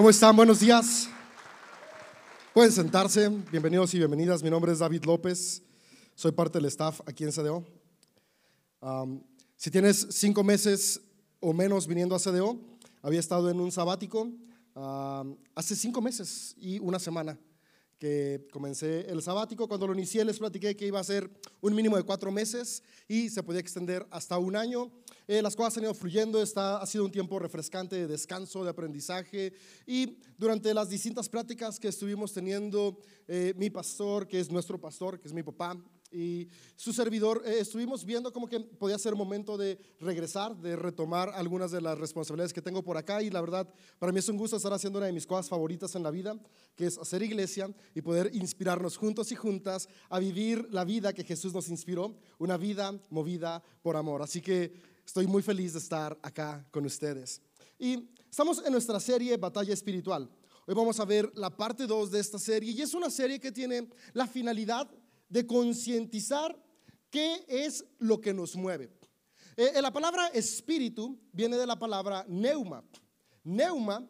¿Cómo 0.00 0.08
están? 0.08 0.34
Buenos 0.34 0.60
días. 0.60 1.10
Pueden 2.54 2.72
sentarse. 2.72 3.28
Bienvenidos 3.28 3.92
y 3.92 3.98
bienvenidas. 3.98 4.42
Mi 4.42 4.48
nombre 4.48 4.72
es 4.72 4.78
David 4.78 5.04
López. 5.04 5.62
Soy 6.14 6.32
parte 6.32 6.56
del 6.56 6.64
staff 6.68 7.02
aquí 7.04 7.24
en 7.24 7.32
CDO. 7.32 7.62
Um, 8.80 9.20
si 9.56 9.70
tienes 9.70 10.06
cinco 10.08 10.42
meses 10.42 11.02
o 11.38 11.52
menos 11.52 11.86
viniendo 11.86 12.14
a 12.14 12.18
CDO, 12.18 12.58
había 13.02 13.20
estado 13.20 13.50
en 13.50 13.60
un 13.60 13.70
sabático 13.70 14.22
um, 14.74 15.36
hace 15.54 15.76
cinco 15.76 16.00
meses 16.00 16.54
y 16.56 16.78
una 16.78 16.98
semana 16.98 17.38
que 18.00 18.48
comencé 18.50 19.08
el 19.10 19.22
sabático. 19.22 19.68
Cuando 19.68 19.86
lo 19.86 19.92
inicié 19.92 20.24
les 20.24 20.38
platiqué 20.38 20.74
que 20.74 20.86
iba 20.86 20.98
a 20.98 21.04
ser 21.04 21.30
un 21.60 21.74
mínimo 21.74 21.96
de 21.98 22.02
cuatro 22.02 22.32
meses 22.32 22.82
y 23.06 23.28
se 23.28 23.42
podía 23.42 23.60
extender 23.60 24.06
hasta 24.10 24.38
un 24.38 24.56
año. 24.56 24.90
Eh, 25.28 25.42
las 25.42 25.54
cosas 25.54 25.76
han 25.76 25.84
ido 25.84 25.94
fluyendo, 25.94 26.42
está, 26.42 26.78
ha 26.78 26.86
sido 26.86 27.04
un 27.04 27.12
tiempo 27.12 27.38
refrescante 27.38 27.94
de 27.94 28.06
descanso, 28.08 28.64
de 28.64 28.70
aprendizaje 28.70 29.52
y 29.86 30.18
durante 30.38 30.72
las 30.72 30.88
distintas 30.88 31.28
prácticas 31.28 31.78
que 31.78 31.88
estuvimos 31.88 32.32
teniendo, 32.32 32.98
eh, 33.28 33.52
mi 33.56 33.68
pastor, 33.68 34.26
que 34.26 34.40
es 34.40 34.50
nuestro 34.50 34.80
pastor, 34.80 35.20
que 35.20 35.28
es 35.28 35.34
mi 35.34 35.42
papá, 35.42 35.76
y 36.12 36.48
su 36.76 36.92
servidor, 36.92 37.42
eh, 37.44 37.58
estuvimos 37.60 38.04
viendo 38.04 38.32
como 38.32 38.48
que 38.48 38.60
podía 38.60 38.98
ser 38.98 39.14
momento 39.14 39.56
de 39.56 39.78
regresar, 40.00 40.56
de 40.56 40.76
retomar 40.76 41.30
algunas 41.34 41.70
de 41.70 41.80
las 41.80 41.98
responsabilidades 41.98 42.52
que 42.52 42.62
tengo 42.62 42.82
por 42.82 42.96
acá 42.96 43.22
y 43.22 43.30
la 43.30 43.40
verdad, 43.40 43.72
para 43.98 44.12
mí 44.12 44.18
es 44.18 44.28
un 44.28 44.36
gusto 44.36 44.56
estar 44.56 44.72
haciendo 44.72 44.98
una 44.98 45.06
de 45.06 45.12
mis 45.12 45.26
cosas 45.26 45.48
favoritas 45.48 45.94
en 45.94 46.02
la 46.02 46.10
vida, 46.10 46.38
que 46.74 46.86
es 46.86 46.98
hacer 46.98 47.22
iglesia 47.22 47.70
y 47.94 48.02
poder 48.02 48.34
inspirarnos 48.34 48.96
juntos 48.96 49.30
y 49.32 49.36
juntas 49.36 49.88
a 50.08 50.18
vivir 50.18 50.66
la 50.70 50.84
vida 50.84 51.12
que 51.12 51.24
Jesús 51.24 51.54
nos 51.54 51.68
inspiró, 51.68 52.16
una 52.38 52.56
vida 52.56 52.98
movida 53.10 53.62
por 53.82 53.96
amor. 53.96 54.22
Así 54.22 54.40
que 54.40 54.72
estoy 55.04 55.26
muy 55.26 55.42
feliz 55.42 55.74
de 55.74 55.78
estar 55.78 56.18
acá 56.22 56.66
con 56.70 56.84
ustedes. 56.86 57.40
Y 57.78 58.10
estamos 58.28 58.62
en 58.64 58.72
nuestra 58.72 58.98
serie 59.00 59.36
Batalla 59.36 59.72
Espiritual. 59.72 60.28
Hoy 60.66 60.74
vamos 60.74 61.00
a 61.00 61.04
ver 61.04 61.32
la 61.34 61.50
parte 61.50 61.86
2 61.86 62.10
de 62.10 62.20
esta 62.20 62.38
serie 62.38 62.72
y 62.72 62.82
es 62.82 62.94
una 62.94 63.10
serie 63.10 63.40
que 63.40 63.50
tiene 63.50 63.88
la 64.12 64.26
finalidad 64.26 64.88
de 65.30 65.46
concientizar 65.46 66.54
qué 67.08 67.44
es 67.48 67.84
lo 67.98 68.20
que 68.20 68.34
nos 68.34 68.54
mueve. 68.54 68.90
Eh, 69.56 69.72
eh, 69.74 69.82
la 69.82 69.92
palabra 69.92 70.28
espíritu 70.28 71.18
viene 71.32 71.56
de 71.56 71.66
la 71.66 71.78
palabra 71.78 72.24
neuma. 72.28 72.84
Neuma, 73.42 74.06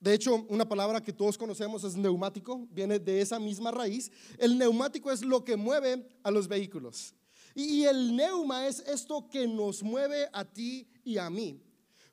de 0.00 0.14
hecho, 0.14 0.46
una 0.48 0.68
palabra 0.68 1.02
que 1.02 1.12
todos 1.12 1.36
conocemos 1.36 1.84
es 1.84 1.96
neumático, 1.96 2.66
viene 2.70 2.98
de 2.98 3.20
esa 3.20 3.38
misma 3.38 3.70
raíz. 3.70 4.10
El 4.38 4.56
neumático 4.56 5.10
es 5.12 5.22
lo 5.22 5.44
que 5.44 5.56
mueve 5.56 6.08
a 6.22 6.30
los 6.30 6.48
vehículos. 6.48 7.14
Y 7.54 7.84
el 7.84 8.16
neuma 8.16 8.66
es 8.66 8.80
esto 8.80 9.28
que 9.28 9.46
nos 9.46 9.82
mueve 9.82 10.28
a 10.32 10.44
ti 10.44 10.88
y 11.04 11.18
a 11.18 11.28
mí. 11.28 11.60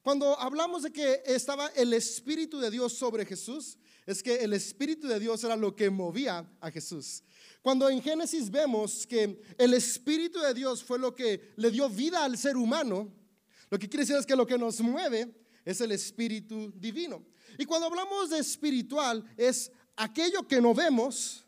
Cuando 0.02 0.40
hablamos 0.40 0.84
de 0.84 0.92
que 0.92 1.22
estaba 1.26 1.68
el 1.76 1.94
Espíritu 1.94 2.60
de 2.60 2.72
Dios 2.72 2.94
sobre 2.94 3.26
Jesús, 3.26 3.78
es 4.10 4.24
que 4.24 4.38
el 4.38 4.54
Espíritu 4.54 5.08
de 5.08 5.20
Dios 5.20 5.44
era 5.44 5.56
lo 5.56 5.76
que 5.76 5.88
movía 5.92 6.44
a 6.60 6.72
Jesús. 6.72 7.22
Cuando 7.62 7.88
en 7.88 8.02
Génesis 8.02 8.50
vemos 8.50 9.06
que 9.06 9.40
el 9.56 9.74
Espíritu 9.76 10.40
de 10.40 10.52
Dios 10.56 10.84
fue 10.84 10.98
lo 10.98 11.14
que 11.14 11.54
le 11.58 11.70
dio 11.70 11.88
vida 11.88 12.26
al 12.26 12.36
ser 12.36 12.58
humano, 12.58 13.14
lo 13.70 13.78
que 13.78 13.88
quiere 13.88 14.02
decir 14.02 14.16
es 14.16 14.26
que 14.26 14.36
lo 14.36 14.48
que 14.48 14.58
nos 14.58 14.82
mueve 14.82 15.32
es 15.64 15.80
el 15.82 15.92
Espíritu 15.92 16.74
divino. 16.76 17.24
Y 17.60 17.66
cuando 17.66 17.86
hablamos 17.86 18.32
de 18.32 18.40
espiritual 18.40 19.24
es 19.38 19.72
aquello 19.96 20.48
que 20.48 20.60
no 20.60 20.74
vemos, 20.74 21.46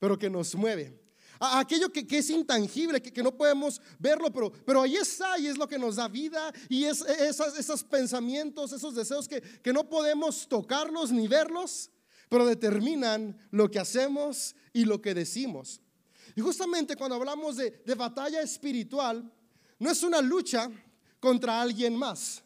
pero 0.00 0.18
que 0.18 0.28
nos 0.28 0.52
mueve. 0.56 0.98
Aquello 1.38 1.92
que, 1.92 2.04
es 2.10 2.28
intangible, 2.28 3.00
que, 3.00 3.22
no 3.22 3.36
podemos 3.36 3.80
verlo, 4.00 4.32
pero, 4.66 4.82
ahí 4.82 4.96
está 4.96 5.38
y 5.38 5.46
es 5.46 5.56
lo 5.56 5.68
que 5.68 5.78
nos 5.78 5.94
da 5.94 6.08
vida 6.08 6.52
y 6.68 6.84
es, 6.84 7.02
esos 7.02 7.84
pensamientos, 7.84 8.72
esos 8.72 8.96
deseos 8.96 9.28
que 9.28 9.72
no 9.72 9.88
podemos 9.88 10.48
tocarlos 10.48 11.12
ni 11.12 11.28
verlos, 11.28 11.88
pero 12.30 12.46
determinan 12.46 13.36
lo 13.50 13.70
que 13.70 13.80
hacemos 13.80 14.54
y 14.72 14.84
lo 14.84 15.02
que 15.02 15.12
decimos. 15.12 15.82
Y 16.36 16.40
justamente 16.40 16.96
cuando 16.96 17.16
hablamos 17.16 17.56
de, 17.56 17.82
batalla 17.96 18.40
espiritual, 18.40 19.30
no 19.80 19.90
es 19.90 20.02
una 20.04 20.22
lucha 20.22 20.70
contra 21.18 21.60
alguien 21.60 21.96
más, 21.96 22.42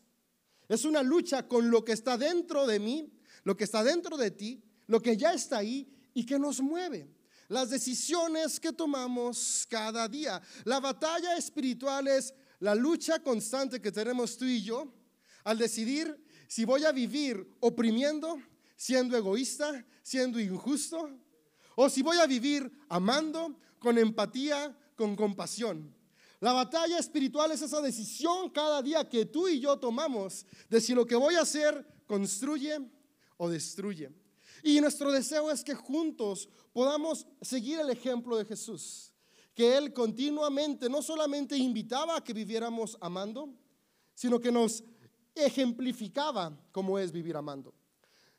es 0.69 0.87
una 0.87 1.03
lucha 1.03 1.47
con 1.47 1.71
lo 1.71 1.85
que 1.85 1.93
está 1.93 2.17
dentro 2.17 2.67
de 2.67 2.81
mí, 2.81 3.13
lo 3.45 3.57
que 3.57 3.65
está 3.65 3.85
dentro 3.85 4.17
de 4.17 4.31
ti, 4.31 4.65
lo 4.87 5.03
que 5.03 5.19
ya 5.19 5.35
está 5.35 5.59
ahí 5.59 5.87
y 6.15 6.25
que 6.25 6.39
nos 6.39 6.63
mueve. 6.63 7.07
Las 7.49 7.69
decisiones 7.69 8.59
que 8.59 8.73
tomamos 8.73 9.67
cada 9.69 10.09
día. 10.09 10.41
La 10.65 10.81
batalla 10.81 11.37
espiritual 11.37 12.09
es 12.09 12.33
la 12.61 12.75
lucha 12.75 13.19
constante 13.19 13.83
que 13.83 13.93
tenemos 13.93 14.39
tú 14.39 14.47
y 14.47 14.63
yo 14.63 14.91
al 15.45 15.59
decidir 15.59 16.19
si 16.49 16.65
voy 16.65 16.87
a 16.87 16.93
vivir 16.93 17.47
oprimiendo 17.61 18.39
siendo 18.77 19.17
egoísta, 19.17 19.85
siendo 20.03 20.41
injusto, 20.41 21.11
o 21.77 21.89
si 21.89 22.03
voy 22.03 22.19
a 22.19 22.27
vivir 22.27 22.71
amando, 22.89 23.59
con 23.79 23.99
empatía, 23.99 24.77
con 24.97 25.15
compasión. 25.15 25.95
La 26.41 26.53
batalla 26.53 26.99
espiritual 26.99 27.51
es 27.53 27.63
esa 27.63 27.81
decisión 27.81 28.51
cada 28.51 28.83
día 28.83 29.09
que 29.09 29.27
tú 29.27 29.49
y 29.49 29.61
yo 29.61 29.79
tomamos 29.79 30.47
de 30.69 30.81
si 30.81 30.95
lo 30.95 31.07
que 31.07 31.17
voy 31.17 31.35
a 31.35 31.43
hacer 31.43 31.87
construye 32.07 32.79
o 33.37 33.49
destruye. 33.49 34.11
Y 34.63 34.81
nuestro 34.81 35.13
deseo 35.13 35.51
es 35.51 35.63
que 35.63 35.75
juntos 35.75 36.49
podamos 36.73 37.27
seguir 37.43 37.79
el 37.79 37.91
ejemplo 37.91 38.37
de 38.37 38.45
Jesús, 38.45 39.13
que 39.55 39.77
Él 39.77 39.93
continuamente 39.93 40.89
no 40.89 41.03
solamente 41.03 41.57
invitaba 41.57 42.17
a 42.17 42.25
que 42.25 42.33
viviéramos 42.33 42.97
amando, 43.01 43.55
sino 44.15 44.41
que 44.41 44.51
nos 44.51 44.83
ejemplificaba 45.35 46.59
cómo 46.73 46.99
es 46.99 47.13
vivir 47.13 47.37
amando. 47.37 47.75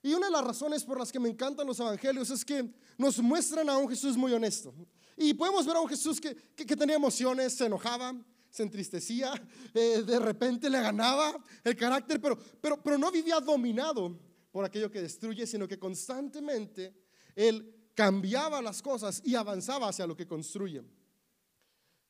Y 0.05 0.13
una 0.13 0.27
de 0.27 0.33
las 0.33 0.43
razones 0.43 0.83
por 0.83 0.99
las 0.99 1.11
que 1.11 1.19
me 1.19 1.27
encantan 1.27 1.65
los 1.65 1.79
evangelios 1.79 2.29
es 2.29 2.45
que 2.45 2.71
nos 2.95 3.17
muestran 3.17 3.67
a 3.71 3.77
un 3.79 3.89
Jesús 3.89 4.15
muy 4.15 4.31
honesto. 4.33 4.71
Y 5.17 5.33
podemos 5.33 5.65
ver 5.65 5.77
a 5.77 5.79
un 5.79 5.89
Jesús 5.89 6.21
que, 6.21 6.35
tenía 6.75 6.95
emociones, 6.95 7.53
se 7.53 7.65
enojaba, 7.65 8.13
se 8.51 8.61
entristecía, 8.61 9.33
eh, 9.73 10.03
de 10.05 10.19
repente 10.19 10.69
le 10.69 10.79
ganaba 10.79 11.35
el 11.63 11.75
carácter, 11.75 12.21
pero, 12.21 12.37
pero, 12.61 12.83
pero 12.83 12.99
no 12.99 13.09
vivía 13.09 13.39
dominado 13.39 14.15
por 14.51 14.63
aquello 14.63 14.91
que 14.91 15.01
destruye, 15.01 15.47
sino 15.47 15.67
que 15.67 15.79
constantemente 15.79 16.93
él 17.35 17.73
cambiaba 17.95 18.61
las 18.61 18.83
cosas 18.83 19.23
y 19.25 19.33
avanzaba 19.33 19.89
hacia 19.89 20.05
lo 20.05 20.15
que 20.15 20.27
construye. 20.27 20.83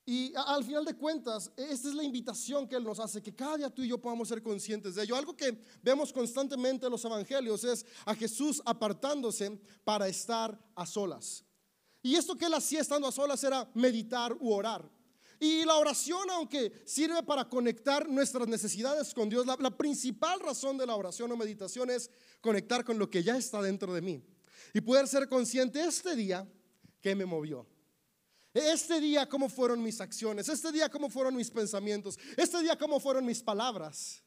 Y 0.08 0.34
al 0.36 0.64
final 0.64 0.86
de 0.86 0.96
cuentas, 0.96 1.52
esta 1.58 1.90
es 1.90 1.96
la 1.96 2.04
invitación 2.04 2.68
que 2.68 2.76
Él 2.76 2.84
nos 2.84 3.00
hace, 3.00 3.24
que 3.24 3.34
cada 3.34 3.58
día 3.58 3.72
tú 3.72 3.82
y 3.82 3.88
yo 3.88 4.00
podamos 4.00 4.28
ser 4.28 4.44
conscientes 4.44 4.94
de 4.94 5.04
ello. 5.04 5.16
Algo 5.16 5.36
que 5.36 5.60
vemos 5.82 6.14
constantemente 6.14 6.86
en 6.86 6.92
los 6.92 7.04
evangelios 7.06 7.64
es 7.64 7.84
a 8.06 8.14
Jesús 8.14 8.62
apartándose 8.66 9.60
para 9.84 10.08
estar 10.08 10.60
a 10.76 10.86
solas. 10.86 11.44
Y 12.04 12.14
esto 12.14 12.36
que 12.36 12.46
Él 12.46 12.54
hacía 12.54 12.82
estando 12.82 13.08
a 13.08 13.12
solas 13.12 13.44
era 13.44 13.68
meditar 13.74 14.34
u 14.40 14.54
orar. 14.54 14.88
Y 15.40 15.66
la 15.66 15.76
oración, 15.76 16.30
aunque 16.30 16.84
sirve 16.86 17.24
para 17.24 17.50
conectar 17.50 18.08
nuestras 18.08 18.48
necesidades 18.48 19.12
con 19.12 19.28
Dios, 19.28 19.48
la, 19.48 19.58
la 19.60 19.76
principal 19.76 20.40
razón 20.40 20.78
de 20.78 20.86
la 20.86 20.96
oración 20.96 21.32
o 21.32 21.36
meditación 21.36 21.90
es 21.90 22.12
conectar 22.42 22.86
con 22.86 23.00
lo 23.00 23.10
que 23.10 23.24
ya 23.24 23.38
está 23.38 23.60
dentro 23.60 23.92
de 23.92 24.02
mí. 24.02 24.24
Y 24.72 24.82
poder 24.82 25.08
ser 25.08 25.28
consciente 25.28 25.84
este 25.84 26.16
día 26.16 26.48
que 27.02 27.16
me 27.16 27.26
movió 27.26 27.66
este 28.56 29.02
día, 29.02 29.28
¿cómo 29.28 29.50
fueron 29.50 29.84
mis 29.84 30.00
acciones? 30.00 30.48
Este 30.48 30.72
día, 30.72 30.88
¿cómo 30.88 31.10
fueron 31.10 31.36
mis 31.36 31.52
pensamientos? 31.52 32.18
Este 32.38 32.62
día, 32.62 32.78
¿cómo 32.78 33.02
fueron 33.02 33.26
mis 33.26 33.44
palabras? 33.44 34.24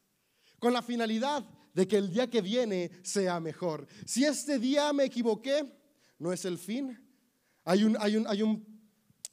Con 0.59 0.71
la 0.71 0.83
finalidad 0.83 1.43
de 1.73 1.87
que 1.87 1.97
el 1.97 2.11
día 2.11 2.29
que 2.29 2.41
viene 2.41 2.91
sea 3.03 3.39
mejor. 3.39 3.87
Si 4.05 4.23
este 4.25 4.59
día 4.59 4.93
me 4.93 5.05
equivoqué, 5.05 5.65
no 6.19 6.31
es 6.31 6.45
el 6.45 6.59
fin. 6.59 6.97
Hay 7.63 7.83
un, 7.83 7.97
hay 7.99 8.17
un, 8.17 8.27
hay 8.27 8.43
un, 8.43 8.83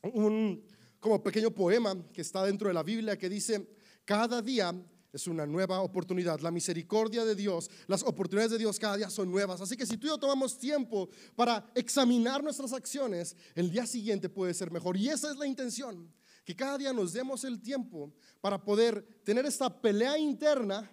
un 0.02 0.66
como 0.98 1.22
pequeño 1.22 1.50
poema 1.50 1.94
que 2.12 2.22
está 2.22 2.44
dentro 2.44 2.68
de 2.68 2.74
la 2.74 2.82
Biblia 2.82 3.18
que 3.18 3.28
dice, 3.28 3.68
cada 4.04 4.40
día 4.40 4.74
es 5.12 5.26
una 5.26 5.46
nueva 5.46 5.80
oportunidad. 5.80 6.40
La 6.40 6.50
misericordia 6.50 7.24
de 7.24 7.34
Dios, 7.34 7.70
las 7.86 8.02
oportunidades 8.02 8.52
de 8.52 8.58
Dios 8.58 8.78
cada 8.78 8.96
día 8.96 9.10
son 9.10 9.30
nuevas. 9.30 9.60
Así 9.60 9.76
que 9.76 9.86
si 9.86 9.96
tú 9.96 10.06
y 10.06 10.10
yo 10.10 10.18
tomamos 10.18 10.58
tiempo 10.58 11.08
para 11.34 11.70
examinar 11.74 12.42
nuestras 12.42 12.72
acciones, 12.72 13.36
el 13.54 13.70
día 13.70 13.86
siguiente 13.86 14.28
puede 14.28 14.54
ser 14.54 14.70
mejor. 14.70 14.96
Y 14.96 15.08
esa 15.08 15.30
es 15.30 15.36
la 15.36 15.46
intención, 15.46 16.12
que 16.44 16.54
cada 16.54 16.78
día 16.78 16.92
nos 16.92 17.12
demos 17.12 17.44
el 17.44 17.60
tiempo 17.60 18.12
para 18.40 18.62
poder 18.62 19.02
tener 19.24 19.46
esta 19.46 19.68
pelea 19.80 20.18
interna 20.18 20.90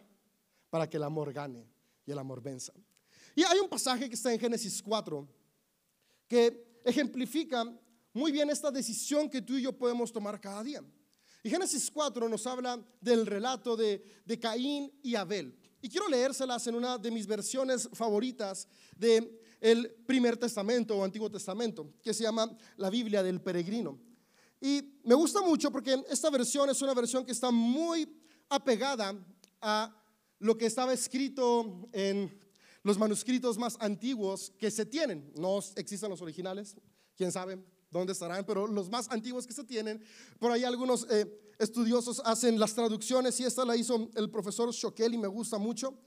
para 0.70 0.90
que 0.90 0.98
el 0.98 1.04
amor 1.04 1.32
gane 1.32 1.68
y 2.06 2.12
el 2.12 2.20
amor 2.20 2.42
venza. 2.42 2.74
Y 3.36 3.44
hay 3.44 3.60
un 3.60 3.70
pasaje 3.70 4.08
que 4.08 4.16
está 4.16 4.34
en 4.34 4.40
Génesis 4.40 4.82
4 4.82 5.28
que 6.28 6.82
ejemplifica 6.84 7.64
muy 8.14 8.32
bien 8.32 8.50
esta 8.50 8.72
decisión 8.72 9.30
que 9.30 9.42
tú 9.42 9.56
y 9.58 9.64
yo 9.64 9.74
podemos 9.74 10.12
tomar 10.12 10.40
cada 10.40 10.64
día. 10.64 10.84
Y 11.44 11.50
Génesis 11.50 11.92
4 11.92 12.30
nos 12.30 12.48
habla 12.48 12.82
del 13.02 13.26
relato 13.26 13.76
de, 13.76 14.02
Caín 14.42 14.90
y 15.04 15.16
Abel. 15.16 15.54
Y 15.82 15.90
quiero 15.90 16.08
leérselas 16.08 16.66
en 16.68 16.76
una 16.76 16.98
de 16.98 17.12
mis 17.12 17.28
versiones 17.28 17.90
favoritas 17.92 18.68
del 18.96 19.40
el 19.60 19.90
primer 20.06 20.36
testamento 20.36 20.98
o 20.98 21.04
antiguo 21.04 21.32
testamento, 21.32 21.94
que 22.02 22.14
se 22.14 22.24
llama 22.24 22.50
la 22.76 22.90
Biblia 22.90 23.24
del 23.24 23.42
peregrino. 23.42 23.98
Y 24.60 25.00
me 25.04 25.16
gusta 25.16 25.42
mucho 25.42 25.72
porque 25.72 26.04
esta 26.10 26.30
versión 26.30 26.70
es 26.70 26.82
una 26.82 26.94
versión 26.94 27.26
que 27.26 27.32
está 27.32 27.50
muy 27.50 28.10
apegada 28.50 29.16
a 29.62 29.96
lo 30.40 30.58
que 30.58 30.66
estaba 30.66 30.94
escrito 30.94 31.90
en 31.94 32.38
los 32.84 32.98
manuscritos 32.98 33.58
más 33.58 33.78
antiguos 33.80 34.52
que 34.58 34.70
se 34.70 34.86
tienen. 34.86 35.32
No 35.38 35.60
existen 35.76 36.10
los 36.10 36.22
originales, 36.22 36.76
quién 37.16 37.32
sabe 37.32 37.58
dónde 37.94 38.12
estarán, 38.14 38.46
pero 38.46 38.68
los 38.68 38.90
más 38.90 39.10
antiguos 39.10 39.48
que 39.48 39.54
se 39.54 39.64
tienen. 39.64 40.04
Por 40.40 40.52
ahí 40.52 40.64
algunos 40.66 41.08
eh, 41.10 41.26
estudiosos 41.60 42.22
hacen 42.26 42.60
las 42.60 42.74
traducciones 42.74 43.40
y 43.40 43.46
esta 43.46 43.64
la 43.64 43.78
hizo 43.78 44.10
el 44.16 44.30
profesor 44.30 44.72
Shokel 44.74 45.14
y 45.14 45.18
me 45.18 45.28
gusta 45.28 45.58
mucho. 45.58 45.98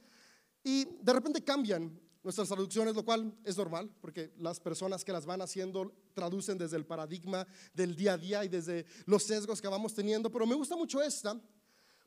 Y 0.63 0.87
de 1.01 1.13
repente 1.13 1.43
cambian 1.43 1.99
nuestras 2.23 2.49
traducciones, 2.49 2.97
lo 2.97 3.05
cual 3.05 3.33
es 3.45 3.57
normal, 3.57 3.89
porque 4.01 4.33
las 4.39 4.59
personas 4.59 5.05
que 5.05 5.13
las 5.13 5.25
van 5.25 5.41
haciendo 5.41 5.95
traducen 6.13 6.59
desde 6.59 6.77
el 6.77 6.85
paradigma 6.85 7.47
del 7.73 7.95
día 7.95 8.15
a 8.15 8.19
día 8.19 8.45
y 8.45 8.49
desde 8.49 8.85
los 9.07 9.23
sesgos 9.23 9.63
que 9.63 9.69
vamos 9.69 9.95
teniendo, 9.95 10.29
pero 10.29 10.45
me 10.45 10.57
gusta 10.57 10.75
mucho 10.75 11.01
esta, 11.01 11.41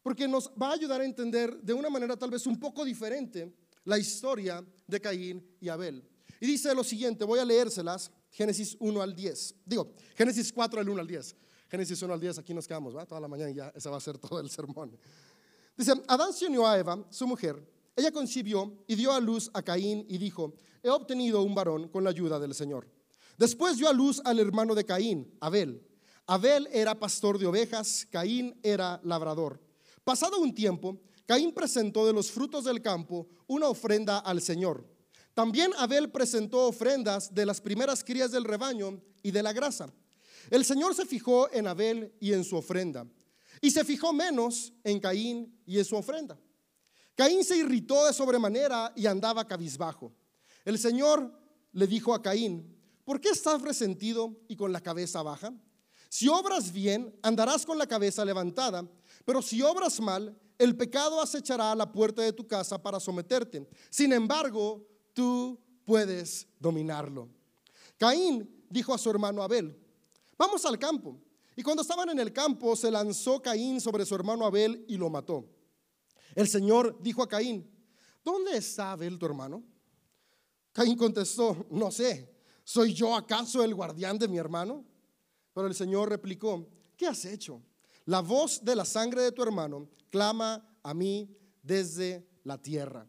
porque 0.03 0.27
nos 0.27 0.51
va 0.61 0.71
a 0.71 0.73
ayudar 0.73 0.99
a 0.99 1.05
entender 1.05 1.61
de 1.61 1.73
una 1.73 1.89
manera 1.89 2.17
tal 2.17 2.31
vez 2.31 2.45
un 2.47 2.59
poco 2.59 2.83
diferente 2.83 3.55
la 3.85 3.97
historia 3.97 4.61
de 4.85 4.99
Caín 4.99 5.55
y 5.61 5.69
Abel. 5.69 6.05
Y 6.41 6.47
dice 6.47 6.75
lo 6.75 6.83
siguiente, 6.83 7.23
voy 7.23 7.39
a 7.39 7.45
leérselas, 7.45 8.11
Génesis 8.31 8.77
1 8.79 9.01
al 9.01 9.15
10, 9.15 9.55
digo, 9.65 9.93
Génesis 10.15 10.53
4 10.53 10.79
al 10.79 10.89
1 10.89 11.01
al 11.01 11.07
10. 11.07 11.35
Génesis 11.69 12.01
1 12.01 12.13
al 12.13 12.19
10, 12.19 12.39
aquí 12.39 12.53
nos 12.53 12.67
quedamos, 12.67 12.95
¿va? 12.95 13.05
Toda 13.05 13.21
la 13.21 13.27
mañana 13.27 13.51
y 13.51 13.53
ya, 13.53 13.71
ese 13.75 13.89
va 13.89 13.97
a 13.97 14.01
ser 14.01 14.17
todo 14.17 14.39
el 14.39 14.49
sermón. 14.49 14.97
Dice, 15.77 15.93
Adán 16.07 16.33
se 16.33 16.47
unió 16.47 16.67
a 16.67 16.77
Eva, 16.77 17.05
su 17.09 17.27
mujer, 17.27 17.63
ella 17.95 18.11
concibió 18.11 18.83
y 18.87 18.95
dio 18.95 19.11
a 19.11 19.19
luz 19.19 19.51
a 19.53 19.61
Caín 19.61 20.05
y 20.09 20.17
dijo, 20.17 20.53
he 20.81 20.89
obtenido 20.89 21.41
un 21.41 21.53
varón 21.53 21.89
con 21.89 22.03
la 22.03 22.09
ayuda 22.09 22.39
del 22.39 22.53
Señor. 22.53 22.87
Después 23.37 23.77
dio 23.77 23.87
a 23.87 23.93
luz 23.93 24.21
al 24.25 24.39
hermano 24.39 24.73
de 24.73 24.85
Caín, 24.85 25.35
Abel. 25.39 25.85
Abel 26.25 26.67
era 26.71 26.97
pastor 26.97 27.37
de 27.37 27.45
ovejas, 27.45 28.07
Caín 28.09 28.59
era 28.63 28.99
labrador. 29.03 29.59
Pasado 30.03 30.39
un 30.39 30.53
tiempo, 30.55 30.99
Caín 31.25 31.53
presentó 31.53 32.05
de 32.05 32.13
los 32.13 32.31
frutos 32.31 32.63
del 32.65 32.81
campo 32.81 33.27
una 33.47 33.67
ofrenda 33.67 34.19
al 34.19 34.41
Señor. 34.41 34.87
También 35.39 35.71
Abel 35.77 36.11
presentó 36.11 36.67
ofrendas 36.67 37.33
de 37.33 37.45
las 37.45 37.61
primeras 37.61 38.03
crías 38.03 38.29
del 38.29 38.43
rebaño 38.43 39.01
y 39.23 39.31
de 39.31 39.41
la 39.41 39.53
grasa. 39.53 39.89
El 40.49 40.65
Señor 40.65 40.93
se 40.93 41.05
fijó 41.05 41.49
en 41.53 41.65
Abel 41.65 42.13
y 42.19 42.33
en 42.33 42.43
su 42.43 42.57
ofrenda, 42.57 43.07
y 43.61 43.71
se 43.71 43.85
fijó 43.85 44.11
menos 44.11 44.73
en 44.83 44.99
Caín 44.99 45.57
y 45.65 45.79
en 45.79 45.85
su 45.85 45.95
ofrenda. 45.95 46.37
Caín 47.15 47.45
se 47.45 47.55
irritó 47.55 48.05
de 48.05 48.11
sobremanera 48.11 48.91
y 48.97 49.05
andaba 49.05 49.47
cabizbajo. 49.47 50.11
El 50.65 50.77
Señor 50.77 51.31
le 51.71 51.87
dijo 51.87 52.13
a 52.13 52.21
Caín, 52.21 52.77
¿por 53.05 53.21
qué 53.21 53.29
estás 53.29 53.61
resentido 53.61 54.35
y 54.49 54.57
con 54.57 54.73
la 54.73 54.81
cabeza 54.81 55.23
baja? 55.23 55.53
Si 56.09 56.27
obras 56.27 56.73
bien, 56.73 57.17
andarás 57.23 57.65
con 57.65 57.77
la 57.77 57.87
cabeza 57.87 58.25
levantada, 58.25 58.85
pero 59.23 59.41
si 59.41 59.61
obras 59.61 60.01
mal, 60.01 60.37
el 60.57 60.75
pecado 60.75 61.21
acechará 61.21 61.71
a 61.71 61.75
la 61.77 61.89
puerta 61.89 62.23
de 62.23 62.33
tu 62.33 62.45
casa 62.45 62.77
para 62.83 62.99
someterte. 62.99 63.65
Sin 63.89 64.11
embargo, 64.11 64.85
tú 65.19 65.59
puedes 65.83 66.47
dominarlo. 66.61 67.27
Caín 67.97 68.63
dijo 68.69 68.93
a 68.93 68.97
su 68.97 69.09
hermano 69.09 69.43
Abel, 69.43 69.77
vamos 70.37 70.63
al 70.63 70.79
campo. 70.79 71.19
Y 71.57 71.61
cuando 71.61 71.81
estaban 71.81 72.09
en 72.09 72.21
el 72.21 72.31
campo, 72.31 72.73
se 72.77 72.89
lanzó 72.89 73.41
Caín 73.41 73.81
sobre 73.81 74.05
su 74.05 74.15
hermano 74.15 74.45
Abel 74.45 74.85
y 74.87 74.95
lo 74.95 75.09
mató. 75.09 75.45
El 76.35 76.47
Señor 76.47 76.97
dijo 77.01 77.21
a 77.21 77.27
Caín, 77.27 77.69
¿dónde 78.23 78.55
está 78.55 78.93
Abel 78.93 79.19
tu 79.19 79.25
hermano? 79.25 79.61
Caín 80.71 80.95
contestó, 80.95 81.67
no 81.69 81.91
sé, 81.91 82.33
¿soy 82.63 82.93
yo 82.93 83.13
acaso 83.13 83.61
el 83.61 83.75
guardián 83.75 84.17
de 84.17 84.29
mi 84.29 84.37
hermano? 84.37 84.85
Pero 85.53 85.67
el 85.67 85.75
Señor 85.75 86.07
replicó, 86.07 86.65
¿qué 86.95 87.07
has 87.07 87.25
hecho? 87.25 87.61
La 88.05 88.21
voz 88.21 88.63
de 88.63 88.73
la 88.73 88.85
sangre 88.85 89.21
de 89.23 89.33
tu 89.33 89.43
hermano 89.43 89.89
clama 90.09 90.65
a 90.81 90.93
mí 90.93 91.29
desde 91.61 92.25
la 92.45 92.57
tierra. 92.57 93.05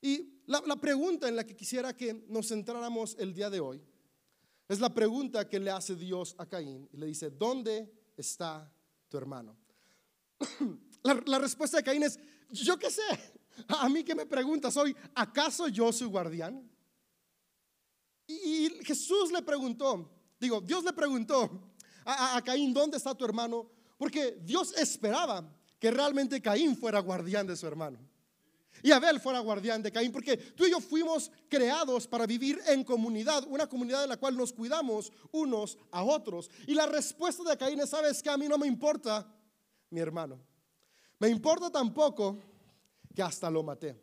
Y 0.00 0.42
la, 0.46 0.76
pregunta 0.76 1.28
en 1.28 1.36
la 1.36 1.44
que 1.44 1.56
quisiera 1.56 1.96
que 1.96 2.24
nos 2.28 2.48
centráramos 2.48 3.16
el 3.18 3.34
día 3.34 3.50
de 3.50 3.60
hoy 3.60 3.82
es 4.68 4.80
la 4.80 4.92
pregunta 4.92 5.48
que 5.48 5.58
le 5.58 5.70
hace 5.70 5.96
Dios 5.96 6.34
a 6.38 6.46
Caín 6.46 6.88
y 6.92 6.96
le 6.96 7.06
dice, 7.06 7.30
¿dónde 7.30 7.90
está 8.16 8.70
tu 9.08 9.16
hermano? 9.16 9.56
La, 11.02 11.38
respuesta 11.38 11.78
de 11.78 11.84
Caín 11.84 12.02
es, 12.02 12.18
yo 12.50 12.78
qué 12.78 12.90
sé, 12.90 13.02
a 13.68 13.88
mí 13.88 14.04
que 14.04 14.14
me 14.14 14.26
preguntas 14.26 14.76
hoy, 14.76 14.94
¿acaso 15.14 15.68
yo 15.68 15.92
soy 15.92 16.08
guardián? 16.08 16.68
Y, 18.26 18.68
Jesús 18.84 19.32
le 19.32 19.42
preguntó, 19.42 20.10
digo, 20.38 20.60
Dios 20.60 20.84
le 20.84 20.92
preguntó 20.92 21.72
a 22.04 22.42
Caín, 22.44 22.74
¿dónde 22.74 22.98
está 22.98 23.14
tu 23.14 23.24
hermano? 23.24 23.70
Porque 23.96 24.38
Dios 24.42 24.74
esperaba 24.76 25.50
que 25.78 25.90
realmente 25.90 26.42
Caín 26.42 26.76
fuera 26.76 27.00
guardián 27.00 27.46
de 27.46 27.56
su 27.56 27.66
hermano. 27.66 27.98
Y 28.82 28.92
Abel 28.92 29.20
fuera 29.20 29.40
guardián 29.40 29.82
de 29.82 29.92
Caín, 29.92 30.12
porque 30.12 30.36
tú 30.36 30.64
y 30.66 30.70
yo 30.70 30.80
fuimos 30.80 31.30
creados 31.48 32.06
para 32.06 32.26
vivir 32.26 32.60
en 32.66 32.84
comunidad, 32.84 33.44
una 33.48 33.66
comunidad 33.66 34.04
en 34.04 34.10
la 34.10 34.16
cual 34.16 34.36
nos 34.36 34.52
cuidamos 34.52 35.12
unos 35.32 35.78
a 35.90 36.02
otros. 36.04 36.50
Y 36.66 36.74
la 36.74 36.86
respuesta 36.86 37.42
de 37.42 37.56
Caín 37.56 37.80
es, 37.80 37.90
sabes 37.90 38.22
que 38.22 38.30
a 38.30 38.36
mí 38.36 38.48
no 38.48 38.58
me 38.58 38.66
importa 38.66 39.26
mi 39.90 40.00
hermano. 40.00 40.40
Me 41.18 41.28
importa 41.28 41.70
tampoco 41.70 42.38
que 43.14 43.22
hasta 43.22 43.50
lo 43.50 43.62
maté. 43.62 44.00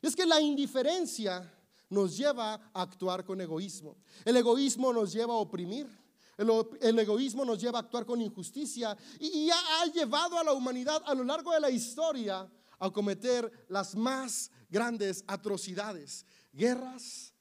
Y 0.00 0.06
es 0.06 0.14
que 0.14 0.26
la 0.26 0.40
indiferencia 0.40 1.52
nos 1.88 2.16
lleva 2.16 2.54
a 2.54 2.82
actuar 2.82 3.24
con 3.24 3.40
egoísmo. 3.40 3.96
El 4.24 4.36
egoísmo 4.36 4.92
nos 4.92 5.12
lleva 5.12 5.34
a 5.34 5.38
oprimir. 5.38 5.88
El, 6.36 6.98
egoísmo 6.98 7.44
nos 7.44 7.58
lleva 7.58 7.78
a 7.78 7.82
actuar 7.82 8.04
con 8.04 8.20
injusticia 8.20 8.96
y, 9.18 9.48
ha 9.50 9.86
llevado 9.86 10.38
a 10.38 10.44
la 10.44 10.52
humanidad 10.52 11.02
a 11.06 11.14
lo 11.14 11.24
largo 11.24 11.50
de 11.52 11.60
la 11.60 11.70
historia 11.70 12.46
a 12.78 12.90
cometer 12.90 13.50
las 13.68 13.94
más 13.94 14.50
grandes 14.68 15.24
atrocidades. 15.26 16.24
Guerras 16.52 17.32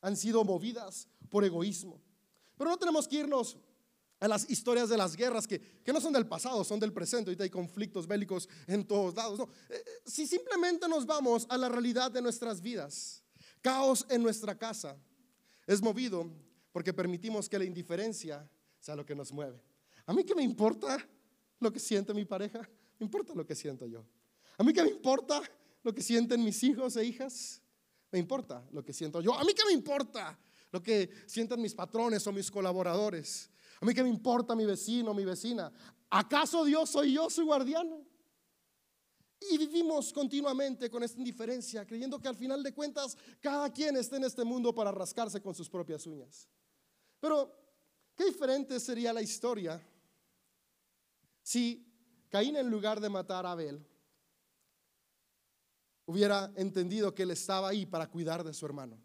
han 0.00 0.16
sido 0.16 0.44
movidas 0.44 1.08
por 1.30 1.44
egoísmo. 1.44 2.00
Pero 2.56 2.70
no 2.70 2.78
tenemos 2.78 3.08
que 3.08 3.16
irnos 3.16 3.56
a 4.20 4.28
las 4.28 4.48
historias 4.48 4.88
de 4.88 4.96
las 4.96 5.16
guerras 5.16 5.48
que, 5.48 5.60
no 5.86 6.00
son 6.00 6.12
del 6.12 6.28
pasado, 6.28 6.62
son 6.62 6.78
del 6.78 6.92
presente. 6.92 7.30
Ahorita 7.30 7.42
hay 7.42 7.50
conflictos 7.50 8.06
bélicos 8.06 8.48
en 8.68 8.86
todos 8.86 9.14
lados. 9.16 9.40
Eh, 9.40 9.46
eh, 9.70 9.84
si 10.06 10.26
simplemente 10.26 10.88
nos 10.88 11.04
vamos 11.04 11.46
a 11.48 11.58
la 11.58 11.68
realidad 11.68 12.10
de 12.10 12.22
nuestras 12.22 12.60
vidas, 12.60 13.24
caos 13.60 14.06
en 14.08 14.22
nuestra 14.22 14.56
casa 14.56 14.96
es 15.66 15.82
movido 15.82 16.30
porque 16.70 16.92
permitimos 16.92 17.48
que 17.48 17.58
la 17.58 17.64
indiferencia 17.64 18.48
sea 18.78 18.94
lo 18.94 19.04
que 19.04 19.14
nos 19.14 19.32
mueve. 19.32 19.60
A 20.06 20.12
mí 20.12 20.24
que 20.24 20.34
me 20.34 20.42
importa 20.42 21.04
lo 21.58 21.72
que 21.72 21.80
siente 21.80 22.14
mi 22.14 22.24
pareja, 22.24 22.60
me 22.98 23.04
importa 23.04 23.34
lo 23.34 23.44
que 23.44 23.54
siento 23.54 23.86
yo. 23.86 24.04
A 24.58 24.62
mí 24.62 24.72
que 24.72 24.82
me 24.82 24.90
importa 24.90 25.42
lo 25.82 25.94
que 25.94 26.02
sienten 26.02 26.44
mis 26.44 26.62
hijos 26.62 26.96
e 26.96 27.04
hijas, 27.04 27.62
me 28.10 28.18
importa 28.18 28.66
lo 28.72 28.84
que 28.84 28.92
siento 28.92 29.20
yo. 29.20 29.34
A 29.34 29.44
mí 29.44 29.54
que 29.54 29.64
me 29.64 29.72
importa 29.72 30.38
lo 30.70 30.82
que 30.82 31.10
sienten 31.26 31.60
mis 31.60 31.74
patrones 31.74 32.26
o 32.26 32.32
mis 32.32 32.50
colaboradores. 32.50 33.50
A 33.80 33.86
mí 33.86 33.94
que 33.94 34.02
me 34.02 34.08
importa 34.08 34.54
mi 34.54 34.64
vecino, 34.64 35.14
mi 35.14 35.24
vecina. 35.24 35.72
¿Acaso 36.10 36.64
Dios 36.64 36.90
soy 36.90 37.14
yo 37.14 37.30
su 37.30 37.44
guardián? 37.44 38.06
Y 39.50 39.58
vivimos 39.58 40.12
continuamente 40.12 40.88
con 40.88 41.02
esta 41.02 41.18
indiferencia, 41.18 41.84
creyendo 41.84 42.20
que 42.20 42.28
al 42.28 42.36
final 42.36 42.62
de 42.62 42.72
cuentas 42.72 43.16
cada 43.40 43.72
quien 43.72 43.96
está 43.96 44.16
en 44.16 44.24
este 44.24 44.44
mundo 44.44 44.74
para 44.74 44.92
rascarse 44.92 45.40
con 45.40 45.54
sus 45.54 45.68
propias 45.68 46.06
uñas. 46.06 46.48
Pero, 47.18 47.52
¿qué 48.14 48.26
diferente 48.26 48.78
sería 48.78 49.12
la 49.12 49.22
historia 49.22 49.80
si 51.42 51.84
Caín 52.28 52.56
en 52.56 52.70
lugar 52.70 53.00
de 53.00 53.08
matar 53.08 53.44
a 53.46 53.52
Abel 53.52 53.84
hubiera 56.06 56.52
entendido 56.56 57.14
que 57.14 57.22
él 57.22 57.30
estaba 57.30 57.68
ahí 57.68 57.86
para 57.86 58.08
cuidar 58.08 58.44
de 58.44 58.54
su 58.54 58.66
hermano? 58.66 58.98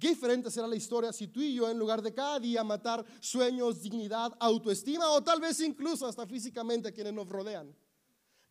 Qué 0.00 0.08
diferente 0.08 0.50
será 0.50 0.66
la 0.66 0.76
historia 0.76 1.12
si 1.12 1.28
tú 1.28 1.42
y 1.42 1.54
yo, 1.54 1.68
en 1.68 1.78
lugar 1.78 2.00
de 2.00 2.14
cada 2.14 2.40
día 2.40 2.64
matar 2.64 3.04
sueños, 3.20 3.82
dignidad, 3.82 4.32
autoestima 4.40 5.10
o 5.10 5.22
tal 5.22 5.40
vez 5.40 5.60
incluso 5.60 6.06
hasta 6.06 6.26
físicamente 6.26 6.88
a 6.88 6.92
quienes 6.92 7.12
nos 7.12 7.28
rodean, 7.28 7.76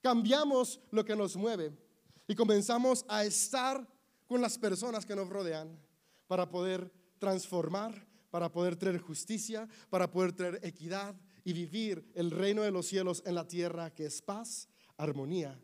cambiamos 0.02 0.80
lo 0.92 1.04
que 1.04 1.16
nos 1.16 1.36
mueve 1.36 1.76
y 2.28 2.36
comenzamos 2.36 3.04
a 3.08 3.26
estar 3.26 3.88
con 4.28 4.42
las 4.42 4.60
personas 4.60 5.06
que 5.06 5.16
nos 5.16 5.28
rodean 5.28 5.76
para 6.28 6.48
poder 6.48 6.94
transformar, 7.18 8.08
para 8.30 8.52
poder 8.52 8.76
traer 8.76 9.00
justicia, 9.00 9.68
para 9.90 10.12
poder 10.12 10.34
traer 10.34 10.60
equidad 10.62 11.16
y 11.44 11.54
vivir 11.54 12.12
el 12.14 12.30
reino 12.30 12.62
de 12.62 12.70
los 12.70 12.86
cielos 12.86 13.24
en 13.26 13.34
la 13.34 13.48
tierra 13.48 13.92
que 13.92 14.06
es 14.06 14.22
paz, 14.22 14.70
armonía 14.98 15.60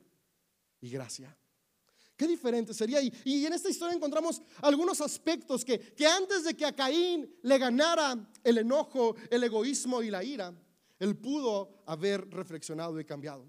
y 0.82 0.90
gracia. 0.90 1.38
Qué 2.18 2.28
diferente 2.28 2.74
sería. 2.74 3.02
Y, 3.02 3.14
y 3.26 3.46
en 3.46 3.54
esta 3.54 3.70
historia 3.70 3.96
encontramos 3.96 4.42
algunos 4.62 5.02
aspectos 5.02 5.66
que, 5.66 5.80
que 5.80 6.08
antes 6.08 6.44
de 6.46 6.56
que 6.56 6.66
a 6.66 6.76
Caín 6.76 7.30
le 7.42 7.58
ganara 7.58 8.30
el 8.44 8.58
enojo, 8.58 9.16
el 9.30 9.44
egoísmo 9.44 10.02
y 10.02 10.10
la 10.10 10.24
ira, 10.24 10.54
él 11.00 11.18
pudo 11.18 11.84
haber 11.86 12.30
reflexionado 12.30 13.00
y 13.00 13.06
cambiado. 13.06 13.46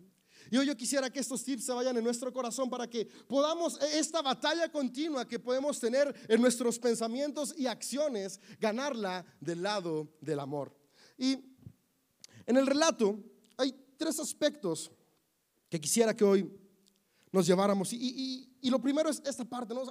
Y 0.51 0.57
hoy 0.57 0.67
yo 0.67 0.77
quisiera 0.77 1.11
que 1.11 1.21
estos 1.21 1.43
tips 1.45 1.65
se 1.65 1.73
vayan 1.73 1.97
en 1.97 2.05
nuestro 2.05 2.33
corazón 2.33 2.71
para 2.71 2.89
que 2.89 3.07
podamos 3.07 3.81
e, 3.81 3.99
esta 3.99 4.23
batalla 4.23 4.71
continua 4.71 5.27
que 5.27 5.39
podemos 5.39 5.81
tener 5.81 6.15
en 6.29 6.41
nuestros 6.41 6.79
pensamientos 6.79 7.55
y 7.57 7.67
acciones, 7.67 8.41
ganarla 8.61 9.25
del 9.41 9.63
lado 9.63 10.09
del 10.21 10.41
amor. 10.41 10.77
Y 11.19 11.39
en 12.47 12.57
el 12.57 12.67
relato 12.67 13.19
hay 13.57 13.75
tres 13.97 14.21
aspectos 14.21 14.91
que 15.69 15.81
quisiera 15.81 16.15
que 16.15 16.25
hoy 16.25 16.51
nos 17.33 17.47
lleváramos. 17.47 17.93
Y, 17.93 18.56
lo 18.71 18.81
primero 18.81 19.09
es 19.11 19.23
esta 19.25 19.45
parte, 19.45 19.75
¿no? 19.75 19.83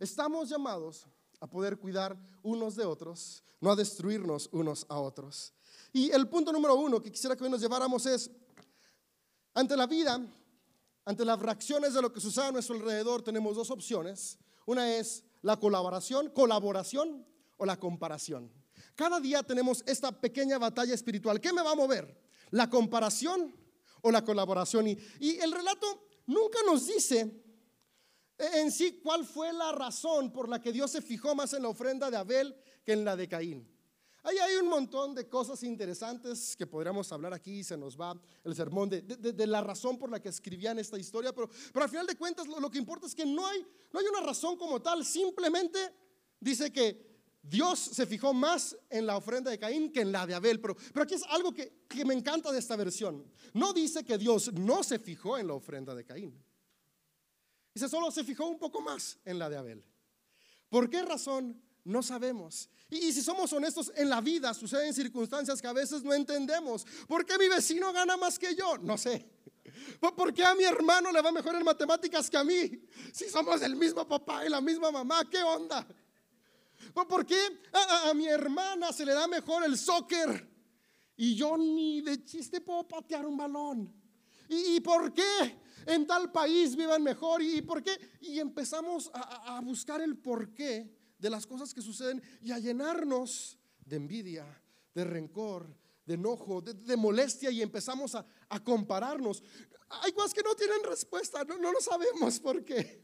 estamos 0.00 0.48
llamados 0.48 1.06
a 1.40 1.46
poder 1.46 1.78
cuidar 1.78 2.16
unos 2.42 2.76
de 2.76 2.84
otros, 2.84 3.42
no 3.60 3.70
a 3.70 3.76
destruirnos 3.76 4.48
unos 4.52 4.86
a 4.88 4.98
otros. 4.98 5.52
Y 5.92 6.10
el 6.10 6.28
punto 6.28 6.52
número 6.52 6.74
uno 6.74 7.00
que 7.02 7.12
quisiera 7.12 7.36
que 7.36 7.44
hoy 7.44 7.50
nos 7.50 7.60
lleváramos 7.60 8.06
es, 8.06 8.30
ante 9.52 9.76
la 9.76 9.86
vida, 9.86 10.20
ante 11.04 11.24
las 11.24 11.38
reacciones 11.38 11.94
de 11.94 12.02
lo 12.02 12.12
que 12.12 12.20
sucede 12.20 12.46
a 12.46 12.52
nuestro 12.52 12.74
alrededor, 12.74 13.22
tenemos 13.22 13.56
dos 13.56 13.70
opciones. 13.70 14.38
Una 14.66 14.96
es 14.96 15.22
la 15.42 15.58
colaboración, 15.58 16.30
colaboración 16.30 17.26
o 17.56 17.66
la 17.66 17.78
comparación. 17.78 18.50
Cada 18.94 19.20
día 19.20 19.42
tenemos 19.42 19.84
esta 19.86 20.12
pequeña 20.12 20.58
batalla 20.58 20.94
espiritual. 20.94 21.40
¿Qué 21.40 21.52
me 21.52 21.62
va 21.62 21.72
a 21.72 21.76
mover? 21.76 22.18
¿La 22.50 22.70
comparación 22.70 23.54
o 24.02 24.10
la 24.10 24.24
colaboración? 24.24 24.88
Y, 24.88 24.98
y 25.20 25.38
el 25.40 25.52
relato 25.52 26.06
nunca 26.26 26.58
nos 26.64 26.86
dice 26.86 27.43
en 28.38 28.70
sí 28.72 29.00
cuál 29.02 29.24
fue 29.24 29.52
la 29.52 29.72
razón 29.72 30.32
por 30.32 30.48
la 30.48 30.60
que 30.60 30.72
Dios 30.72 30.90
se 30.90 31.02
fijó 31.02 31.34
más 31.34 31.52
en 31.52 31.62
la 31.62 31.68
ofrenda 31.68 32.10
de 32.10 32.16
Abel 32.16 32.54
que 32.84 32.92
en 32.92 33.04
la 33.04 33.16
de 33.16 33.28
Caín. 33.28 33.74
Ahí 34.26 34.38
hay 34.38 34.56
un 34.56 34.68
montón 34.68 35.14
de 35.14 35.28
cosas 35.28 35.62
interesantes 35.64 36.56
que 36.56 36.66
podríamos 36.66 37.12
hablar 37.12 37.34
aquí, 37.34 37.62
se 37.62 37.76
nos 37.76 38.00
va 38.00 38.18
el 38.42 38.54
sermón 38.56 38.88
de, 38.88 39.46
la 39.46 39.60
razón 39.60 39.98
por 39.98 40.10
la 40.10 40.18
que 40.18 40.30
escribían 40.30 40.78
esta 40.78 40.98
historia, 40.98 41.34
pero, 41.34 41.50
al 41.74 41.90
final 41.90 42.06
de 42.06 42.16
cuentas 42.16 42.46
lo, 42.46 42.70
que 42.70 42.78
importa 42.78 43.06
es 43.06 43.14
que 43.14 43.26
no 43.26 43.46
hay, 43.46 43.64
no 43.92 44.00
hay 44.00 44.06
una 44.06 44.20
razón 44.20 44.56
como 44.56 44.80
tal, 44.80 45.04
simplemente 45.04 45.78
dice 46.40 46.72
que 46.72 47.14
Dios 47.42 47.78
se 47.78 48.06
fijó 48.06 48.32
más 48.32 48.74
en 48.88 49.04
la 49.04 49.18
ofrenda 49.18 49.50
de 49.50 49.58
Caín 49.58 49.92
que 49.92 50.00
en 50.00 50.10
la 50.10 50.26
de 50.26 50.34
Abel, 50.34 50.58
pero, 50.58 50.74
pero 50.74 51.02
aquí 51.02 51.12
es 51.12 51.24
algo 51.24 51.52
que, 51.52 51.84
que 51.86 52.06
me 52.06 52.14
encanta 52.14 52.50
de 52.50 52.58
esta 52.58 52.76
versión. 52.76 53.30
No 53.52 53.74
dice 53.74 54.04
que 54.04 54.16
Dios 54.16 54.50
no 54.54 54.82
se 54.82 54.98
fijó 54.98 55.36
en 55.36 55.48
la 55.48 55.52
ofrenda 55.52 55.94
de 55.94 56.06
Caín. 56.06 56.42
Dice, 57.74 57.88
solo 57.88 58.10
se 58.10 58.22
fijó 58.22 58.46
un 58.46 58.58
poco 58.58 58.80
más 58.80 59.18
en 59.24 59.38
la 59.38 59.50
de 59.50 59.56
Abel. 59.56 59.84
¿Por 60.68 60.88
qué 60.88 61.02
razón? 61.02 61.60
No 61.82 62.02
sabemos. 62.02 62.70
Y, 62.88 63.12
si 63.12 63.20
somos 63.20 63.52
honestos, 63.52 63.92
en 63.96 64.08
la 64.08 64.20
vida 64.20 64.54
suceden 64.54 64.94
circunstancias 64.94 65.60
que 65.60 65.66
a 65.66 65.72
veces 65.72 66.02
no 66.04 66.14
entendemos. 66.14 66.86
¿Por 67.08 67.26
qué 67.26 67.36
mi 67.36 67.48
vecino 67.48 67.92
gana 67.92 68.16
más 68.16 68.38
que 68.38 68.54
yo? 68.54 68.78
No 68.78 68.96
sé. 68.96 69.28
¿Por 69.98 70.32
qué 70.32 70.44
a 70.44 70.54
mi 70.54 70.64
hermano 70.64 71.10
le 71.10 71.20
va 71.20 71.32
mejor 71.32 71.54
en 71.56 71.64
matemáticas 71.64 72.30
que 72.30 72.36
a 72.36 72.44
mí? 72.44 72.80
Si 73.12 73.28
somos 73.28 73.60
el 73.62 73.74
mismo 73.74 74.06
papá 74.06 74.46
y 74.46 74.48
la 74.48 74.60
misma 74.60 74.90
mamá, 74.90 75.28
¿qué 75.28 75.42
onda? 75.42 75.86
¿Por 76.92 77.26
qué 77.26 77.38
a, 77.72 78.14
mi 78.14 78.26
hermana 78.28 78.92
se 78.92 79.04
le 79.04 79.12
da 79.12 79.26
mejor 79.26 79.64
el 79.64 79.76
soccer 79.76 80.48
y 81.16 81.34
yo 81.34 81.56
ni 81.56 82.02
de 82.02 82.24
chiste 82.24 82.60
puedo 82.60 82.86
patear 82.86 83.26
un 83.26 83.36
balón? 83.36 83.92
¿Y, 84.48 84.80
por 84.80 85.12
qué 85.12 85.56
en 85.86 86.06
tal 86.06 86.30
país 86.32 86.76
viven 86.76 87.02
mejor? 87.02 87.42
¿Y 87.42 87.62
por 87.62 87.82
qué? 87.82 87.98
Y 88.20 88.38
empezamos 88.38 89.10
a, 89.12 89.60
buscar 89.60 90.00
el 90.00 90.16
por 90.16 90.52
qué 90.52 90.90
de 91.18 91.30
las 91.30 91.46
cosas 91.46 91.72
que 91.72 91.82
suceden 91.82 92.22
y 92.42 92.52
a 92.52 92.58
llenarnos 92.58 93.58
de 93.84 93.96
envidia, 93.96 94.62
de 94.94 95.04
rencor, 95.04 95.76
de 96.04 96.14
enojo, 96.14 96.60
de, 96.60 96.96
molestia 96.96 97.50
y 97.50 97.62
empezamos 97.62 98.14
a, 98.14 98.24
compararnos. 98.62 99.42
Hay 100.02 100.12
cosas 100.12 100.34
que 100.34 100.42
no 100.42 100.54
tienen 100.54 100.82
respuesta, 100.84 101.44
no, 101.44 101.58
no 101.58 101.72
lo 101.72 101.80
sabemos 101.80 102.40
por 102.40 102.64
qué. 102.64 103.02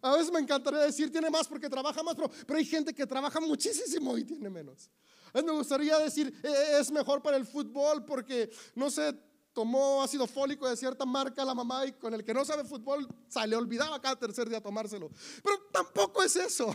A 0.00 0.16
veces 0.16 0.32
me 0.32 0.38
encantaría 0.38 0.80
decir 0.80 1.10
tiene 1.10 1.30
más 1.30 1.48
porque 1.48 1.68
trabaja 1.68 2.02
más, 2.02 2.14
pero, 2.14 2.30
pero 2.46 2.58
hay 2.58 2.64
gente 2.64 2.94
que 2.94 3.06
trabaja 3.06 3.40
muchísimo 3.40 4.16
y 4.16 4.24
tiene 4.24 4.48
menos. 4.48 4.90
A 5.32 5.42
me 5.42 5.52
gustaría 5.52 5.98
decir 5.98 6.32
e, 6.42 6.48
e, 6.48 6.80
es 6.80 6.90
mejor 6.90 7.22
para 7.22 7.36
el 7.36 7.46
fútbol 7.46 8.04
porque, 8.04 8.50
no 8.74 8.90
sé, 8.90 9.14
tomó 9.58 10.04
ácido 10.04 10.24
fólico 10.28 10.68
de 10.68 10.76
cierta 10.76 11.04
marca 11.04 11.44
la 11.44 11.52
mamá 11.52 11.84
y 11.84 11.90
con 11.90 12.14
el 12.14 12.22
que 12.22 12.32
no 12.32 12.44
sabe 12.44 12.62
fútbol 12.62 13.08
se 13.26 13.44
le 13.44 13.56
olvidaba 13.56 14.00
cada 14.00 14.14
tercer 14.14 14.48
día 14.48 14.60
tomárselo. 14.60 15.10
Pero 15.42 15.56
tampoco 15.72 16.22
es 16.22 16.36
eso. 16.36 16.72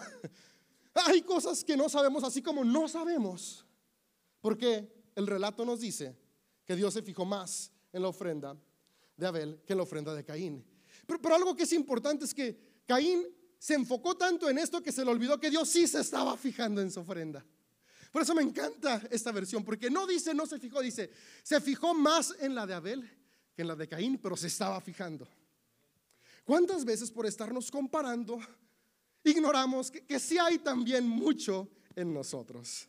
Hay 0.94 1.22
cosas 1.22 1.64
que 1.64 1.78
no 1.78 1.88
sabemos, 1.88 2.26
así 2.26 2.42
como 2.42 2.66
no 2.66 2.90
sabemos, 2.90 3.66
porque 4.42 4.94
el 5.16 5.28
relato 5.28 5.64
nos 5.64 5.80
dice 5.80 6.14
que 6.66 6.76
Dios 6.76 6.94
se 6.94 7.02
fijó 7.02 7.24
más 7.24 7.72
en 7.94 8.02
la 8.02 8.10
ofrenda 8.10 8.58
de 9.16 9.28
Abel 9.28 9.62
que 9.66 9.72
en 9.72 9.78
la 9.78 9.84
ofrenda 9.84 10.14
de 10.14 10.26
Caín. 10.26 10.62
Pero, 11.08 11.36
algo 11.36 11.56
que 11.56 11.64
es 11.64 11.72
importante 11.72 12.26
es 12.26 12.34
que 12.34 12.82
Caín 12.86 13.26
se 13.60 13.76
enfocó 13.76 14.18
tanto 14.18 14.50
en 14.50 14.58
esto 14.58 14.84
que 14.84 14.92
se 14.92 15.06
le 15.06 15.12
olvidó 15.12 15.40
que 15.40 15.50
Dios 15.50 15.70
sí 15.70 15.88
se 15.88 16.02
estaba 16.02 16.36
fijando 16.36 16.82
en 16.82 16.92
su 16.92 17.00
ofrenda. 17.00 17.46
Por 18.14 18.22
eso 18.22 18.34
me 18.34 18.44
encanta 18.44 19.02
esta 19.12 19.34
versión, 19.34 19.66
porque 19.66 19.90
no 19.90 20.08
dice 20.08 20.34
no 20.34 20.46
se 20.46 20.60
fijó, 20.60 20.80
dice 20.80 21.12
se 21.44 21.60
fijó 21.60 21.94
más 21.94 22.34
en 22.40 22.56
la 22.56 22.66
de 22.66 22.74
Abel 22.76 23.10
que 23.54 23.64
en 23.64 23.68
la 23.68 23.76
de 23.76 23.90
Caín, 23.90 24.18
pero 24.20 24.38
se 24.38 24.48
estaba 24.48 24.80
fijando. 24.80 25.28
¿Cuántas 26.46 26.86
veces 26.86 27.12
por 27.12 27.26
estarnos 27.26 27.70
comparando 27.70 28.40
ignoramos 29.24 29.92
que, 29.92 30.06
que 30.06 30.20
sí 30.20 30.38
hay 30.38 30.60
también 30.60 31.08
mucho 31.08 31.70
en 31.96 32.14
nosotros. 32.14 32.88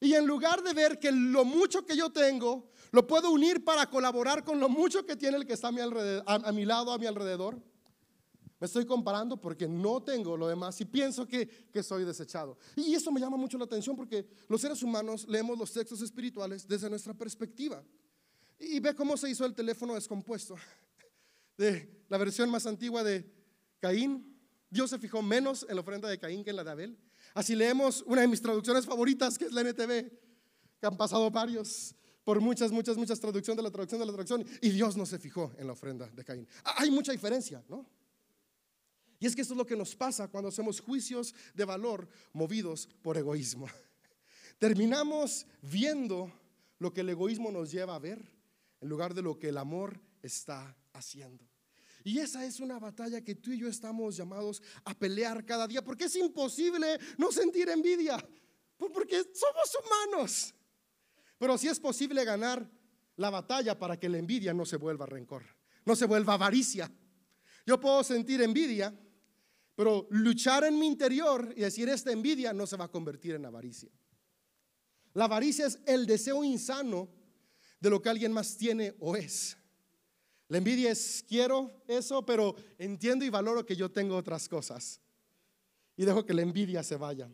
Y 0.00 0.14
en 0.14 0.26
lugar 0.26 0.62
de 0.62 0.72
ver 0.72 0.98
que 0.98 1.12
lo 1.12 1.44
mucho 1.44 1.84
que 1.84 1.96
yo 1.96 2.10
tengo 2.10 2.70
lo 2.92 3.06
puedo 3.06 3.30
unir 3.30 3.64
para 3.64 3.88
colaborar 3.88 4.44
con 4.44 4.58
lo 4.58 4.68
mucho 4.68 5.04
que 5.06 5.16
tiene 5.16 5.36
el 5.36 5.46
que 5.46 5.52
está 5.52 5.68
a 5.68 5.72
mi, 5.72 5.80
alrededor, 5.80 6.24
a, 6.26 6.52
mi 6.52 6.64
lado, 6.64 6.92
a 6.92 6.98
mi 6.98 7.06
alrededor, 7.06 7.60
me 8.60 8.66
estoy 8.66 8.84
comparando 8.84 9.40
porque 9.40 9.66
no 9.66 10.02
tengo 10.02 10.36
lo 10.36 10.46
demás 10.46 10.80
y 10.80 10.84
pienso 10.84 11.26
que, 11.26 11.48
que 11.48 11.82
soy 11.82 12.04
desechado. 12.04 12.58
Y 12.76 12.94
eso 12.94 13.10
me 13.10 13.20
llama 13.20 13.36
mucho 13.36 13.58
la 13.58 13.64
atención 13.64 13.96
porque 13.96 14.28
los 14.48 14.60
seres 14.60 14.82
humanos 14.82 15.26
leemos 15.28 15.58
los 15.58 15.72
textos 15.72 16.02
espirituales 16.02 16.68
desde 16.68 16.88
nuestra 16.88 17.14
perspectiva. 17.14 17.82
Y 18.58 18.78
ve 18.78 18.94
cómo 18.94 19.16
se 19.16 19.30
hizo 19.30 19.46
el 19.46 19.54
teléfono 19.54 19.94
descompuesto. 19.94 20.56
De 21.56 22.04
la 22.08 22.18
versión 22.18 22.50
más 22.50 22.66
antigua 22.66 23.02
de 23.02 23.30
Caín 23.80 24.30
Dios 24.70 24.90
se 24.90 24.98
fijó 24.98 25.20
menos 25.20 25.66
en 25.68 25.74
la 25.74 25.80
ofrenda 25.80 26.08
de 26.08 26.18
Caín 26.18 26.44
que 26.44 26.50
en 26.50 26.56
la 26.56 26.64
de 26.64 26.70
Abel. 26.70 26.98
Así 27.34 27.56
leemos 27.56 28.02
una 28.06 28.20
de 28.20 28.28
mis 28.28 28.40
traducciones 28.40 28.86
favoritas, 28.86 29.36
que 29.36 29.46
es 29.46 29.52
la 29.52 29.62
NTV, 29.62 30.10
que 30.80 30.86
han 30.86 30.96
pasado 30.96 31.28
varios 31.30 31.94
por 32.22 32.40
muchas, 32.40 32.70
muchas, 32.70 32.96
muchas 32.96 33.18
traducciones 33.18 33.56
de 33.56 33.62
la 33.64 33.70
traducción 33.70 34.00
de 34.00 34.06
la 34.06 34.12
traducción, 34.12 34.46
y 34.60 34.70
Dios 34.70 34.96
no 34.96 35.04
se 35.04 35.18
fijó 35.18 35.52
en 35.58 35.66
la 35.66 35.72
ofrenda 35.72 36.06
de 36.06 36.24
Caín. 36.24 36.46
Ah, 36.64 36.76
hay 36.78 36.90
mucha 36.90 37.10
diferencia, 37.10 37.64
¿no? 37.68 37.84
Y 39.20 39.26
es 39.26 39.36
que 39.36 39.42
esto 39.42 39.54
es 39.54 39.58
lo 39.58 39.66
que 39.66 39.76
nos 39.76 39.94
pasa 39.94 40.28
cuando 40.28 40.48
hacemos 40.48 40.80
juicios 40.80 41.34
de 41.54 41.66
valor 41.66 42.08
movidos 42.32 42.88
por 43.02 43.18
egoísmo. 43.18 43.68
Terminamos 44.58 45.46
viendo 45.62 46.32
lo 46.78 46.92
que 46.92 47.02
el 47.02 47.10
egoísmo 47.10 47.52
nos 47.52 47.70
lleva 47.70 47.94
a 47.94 47.98
ver 47.98 48.18
en 48.80 48.88
lugar 48.88 49.12
de 49.12 49.22
lo 49.22 49.38
que 49.38 49.50
el 49.50 49.58
amor 49.58 50.00
está 50.22 50.74
haciendo. 50.94 51.46
Y 52.02 52.18
esa 52.18 52.46
es 52.46 52.60
una 52.60 52.78
batalla 52.78 53.22
que 53.22 53.34
tú 53.34 53.52
y 53.52 53.58
yo 53.58 53.68
estamos 53.68 54.16
llamados 54.16 54.62
a 54.84 54.98
pelear 54.98 55.44
cada 55.44 55.68
día, 55.68 55.84
porque 55.84 56.04
es 56.04 56.16
imposible 56.16 56.98
no 57.18 57.30
sentir 57.30 57.68
envidia, 57.68 58.16
porque 58.78 59.22
somos 59.34 59.78
humanos. 59.84 60.54
Pero 61.38 61.58
sí 61.58 61.68
es 61.68 61.78
posible 61.78 62.24
ganar 62.24 62.66
la 63.16 63.28
batalla 63.28 63.78
para 63.78 63.98
que 63.98 64.08
la 64.08 64.16
envidia 64.16 64.54
no 64.54 64.64
se 64.64 64.76
vuelva 64.76 65.04
rencor, 65.04 65.44
no 65.84 65.94
se 65.94 66.06
vuelva 66.06 66.34
avaricia. 66.34 66.90
Yo 67.66 67.78
puedo 67.78 68.02
sentir 68.02 68.40
envidia, 68.40 68.98
pero 69.80 70.06
luchar 70.10 70.64
en 70.64 70.78
mi 70.78 70.86
interior 70.86 71.54
y 71.56 71.62
decir 71.62 71.88
esta 71.88 72.12
envidia 72.12 72.52
no 72.52 72.66
se 72.66 72.76
va 72.76 72.84
a 72.84 72.90
convertir 72.90 73.36
en 73.36 73.46
avaricia. 73.46 73.88
La 75.14 75.24
avaricia 75.24 75.64
es 75.64 75.78
el 75.86 76.04
deseo 76.04 76.44
insano 76.44 77.08
de 77.80 77.88
lo 77.88 78.02
que 78.02 78.10
alguien 78.10 78.30
más 78.30 78.58
tiene 78.58 78.94
o 79.00 79.16
es. 79.16 79.56
La 80.48 80.58
envidia 80.58 80.90
es, 80.90 81.24
quiero 81.26 81.82
eso, 81.88 82.26
pero 82.26 82.54
entiendo 82.76 83.24
y 83.24 83.30
valoro 83.30 83.64
que 83.64 83.74
yo 83.74 83.90
tengo 83.90 84.18
otras 84.18 84.50
cosas. 84.50 85.00
Y 85.96 86.04
dejo 86.04 86.26
que 86.26 86.34
la 86.34 86.42
envidia 86.42 86.82
se 86.82 86.96
vaya. 86.96 87.30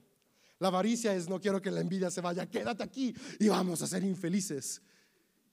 La 0.60 0.68
avaricia 0.68 1.16
es, 1.16 1.28
no 1.28 1.40
quiero 1.40 1.60
que 1.60 1.72
la 1.72 1.80
envidia 1.80 2.12
se 2.12 2.20
vaya, 2.20 2.48
quédate 2.48 2.84
aquí 2.84 3.12
y 3.40 3.48
vamos 3.48 3.82
a 3.82 3.88
ser 3.88 4.04
infelices. 4.04 4.80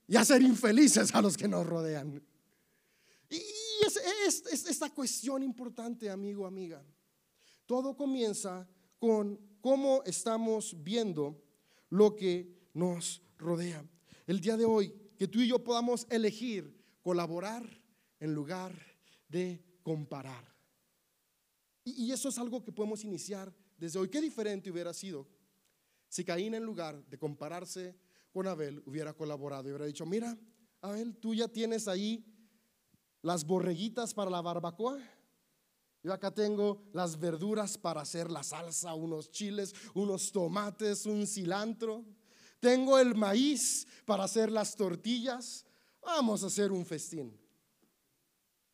Y 0.07 0.15
a 0.15 0.23
ser 0.23 0.43
infelices 0.43 1.15
a 1.15 1.23
los 1.23 1.37
que 1.37 1.47
nos 1.47 1.65
rodean. 1.65 2.21
Y 3.31 3.41
es, 4.25 4.45
es 4.47 4.65
esta 4.65 4.89
cuestión 4.89 5.43
importante, 5.43 6.09
amigo, 6.09 6.45
amiga. 6.45 6.83
Todo 7.65 7.95
comienza 7.95 8.67
con 8.99 9.39
cómo 9.61 10.03
estamos 10.05 10.75
viendo 10.83 11.41
lo 11.89 12.15
que 12.15 12.69
nos 12.73 13.21
rodea. 13.37 13.85
El 14.25 14.39
día 14.39 14.57
de 14.57 14.65
hoy, 14.65 14.93
que 15.17 15.27
tú 15.27 15.39
y 15.39 15.47
yo 15.47 15.63
podamos 15.63 16.07
elegir 16.09 16.83
colaborar 17.01 17.63
en 18.19 18.33
lugar 18.33 18.73
de 19.27 19.63
comparar. 19.83 20.53
Y, 21.83 22.11
eso 22.11 22.29
es 22.29 22.37
algo 22.37 22.63
que 22.63 22.71
podemos 22.71 23.03
iniciar 23.03 23.53
desde 23.77 23.99
hoy. 23.99 24.09
Qué 24.09 24.21
diferente 24.21 24.71
hubiera 24.71 24.93
sido 24.93 25.27
si 26.07 26.23
Caín 26.23 26.53
en 26.53 26.63
lugar 26.63 27.05
de 27.09 27.17
compararse 27.17 27.95
con 28.31 28.47
Abel 28.47 28.81
hubiera 28.85 29.13
colaborado 29.13 29.67
y 29.67 29.71
hubiera 29.71 29.85
dicho, 29.85 30.05
mira, 30.05 30.37
Abel, 30.81 31.17
tú 31.17 31.35
ya 31.35 31.47
tienes 31.47 31.87
ahí 31.87 32.23
las 33.23 33.43
borreguitas 33.45 34.13
para 34.13 34.29
la 34.29 34.41
barbacoa. 34.41 34.99
Yo 36.03 36.13
acá 36.13 36.31
tengo 36.31 36.83
las 36.93 37.19
verduras 37.19 37.77
para 37.77 38.01
hacer 38.01 38.29
la 38.29 38.43
salsa, 38.43 38.93
unos 38.93 39.31
chiles, 39.31 39.73
unos 39.95 40.31
tomates, 40.31 41.07
un 41.07 41.25
cilantro. 41.25 42.05
Tengo 42.59 42.99
el 42.99 43.15
maíz 43.15 43.87
para 44.05 44.25
hacer 44.25 44.51
las 44.51 44.75
tortillas. 44.75 45.65
Vamos 46.01 46.43
a 46.43 46.47
hacer 46.47 46.71
un 46.71 46.85
festín. 46.85 47.35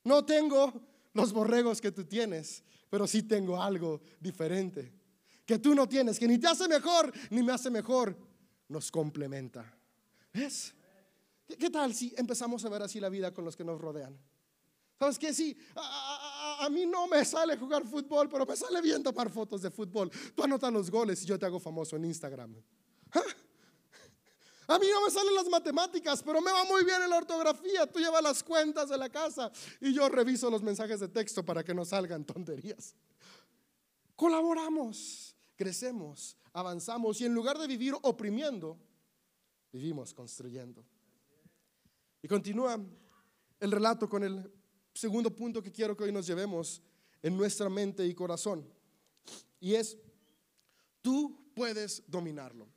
No 0.04 0.26
tengo 0.26 0.74
los 1.14 1.32
borregos 1.32 1.80
que 1.80 1.94
tú 1.94 2.04
tienes, 2.04 2.62
pero 2.90 3.08
sí 3.08 3.24
tengo 3.24 3.62
algo 3.62 4.02
diferente 4.20 5.00
que 5.50 5.58
tú 5.58 5.74
no 5.74 5.90
tienes, 5.90 6.20
que 6.20 6.28
ni 6.28 6.38
te 6.38 6.48
hace 6.48 6.68
mejor 6.68 7.12
ni 7.32 7.42
me 7.42 7.52
hace 7.52 7.72
mejor, 7.72 8.16
nos 8.68 8.92
complementa. 8.92 9.66
¿Ves? 10.32 10.76
¿Qué, 11.48 11.72
tal 11.72 11.96
si 11.96 12.14
empezamos 12.16 12.64
a 12.66 12.70
ver 12.70 12.84
así 12.84 13.00
la 13.00 13.10
vida 13.10 13.34
con 13.34 13.46
los 13.46 13.56
que 13.56 13.64
nos 13.64 13.82
rodean? 13.82 14.16
¿Sabes 15.00 15.18
qué? 15.18 15.34
Sí, 15.34 15.56
a, 15.76 16.68
mí 16.70 16.86
no 16.86 17.08
me 17.08 17.24
sale 17.24 17.56
jugar 17.56 17.88
fútbol, 17.88 18.28
pero 18.28 18.46
me 18.46 18.54
sale 18.54 18.82
bien 18.82 19.02
tomar 19.02 19.30
fotos 19.30 19.62
de 19.62 19.72
fútbol. 19.72 20.12
Tú 20.36 20.44
anotas 20.44 20.74
los 20.74 20.92
goles 20.92 21.24
y 21.24 21.26
yo 21.26 21.40
te 21.40 21.46
hago 21.46 21.58
famoso 21.58 21.96
en 21.96 22.04
Instagram. 22.04 22.54
¿Ah? 23.14 23.22
A 24.68 24.78
mí 24.78 24.86
no 24.92 25.04
me 25.04 25.10
salen 25.10 25.34
las 25.34 25.48
matemáticas, 25.48 26.22
pero 26.22 26.42
me 26.42 26.52
va 26.52 26.64
muy 26.66 26.84
bien 26.84 27.02
en 27.02 27.10
la 27.10 27.18
ortografía. 27.18 27.88
Tú 27.88 28.00
llevas 28.00 28.22
las 28.22 28.44
cuentas 28.44 28.90
de 28.90 28.98
la 28.98 29.10
casa 29.10 29.52
y 29.80 29.94
yo 29.94 30.08
reviso 30.10 30.50
los 30.52 30.62
mensajes 30.62 31.00
de 31.00 31.08
texto 31.08 31.44
para 31.44 31.64
que 31.64 31.74
no 31.74 31.86
salgan 31.86 32.26
tonterías. 32.26 32.94
Colaboramos, 34.16 35.34
crecemos, 35.56 36.38
avanzamos 36.54 37.20
y 37.22 37.26
en 37.26 37.34
lugar 37.34 37.58
de 37.58 37.66
vivir 37.66 37.96
oprimiendo, 38.04 38.78
vivimos 39.72 40.14
construyendo. 40.14 40.86
Y 42.22 42.28
continúa 42.28 42.80
el 43.60 43.72
relato 43.72 44.08
con 44.08 44.24
el 44.24 44.59
segundo 45.00 45.34
punto 45.34 45.64
que 45.64 45.72
quiero 45.72 45.96
que 45.96 46.04
hoy 46.04 46.12
nos 46.12 46.28
llevemos 46.28 46.82
en 47.22 47.38
nuestra 47.38 47.70
mente 47.70 48.06
y 48.06 48.14
corazón. 48.14 48.68
Y 49.60 49.76
es, 49.76 49.98
tú 51.02 51.52
puedes 51.56 52.04
dominarlo. 52.08 52.68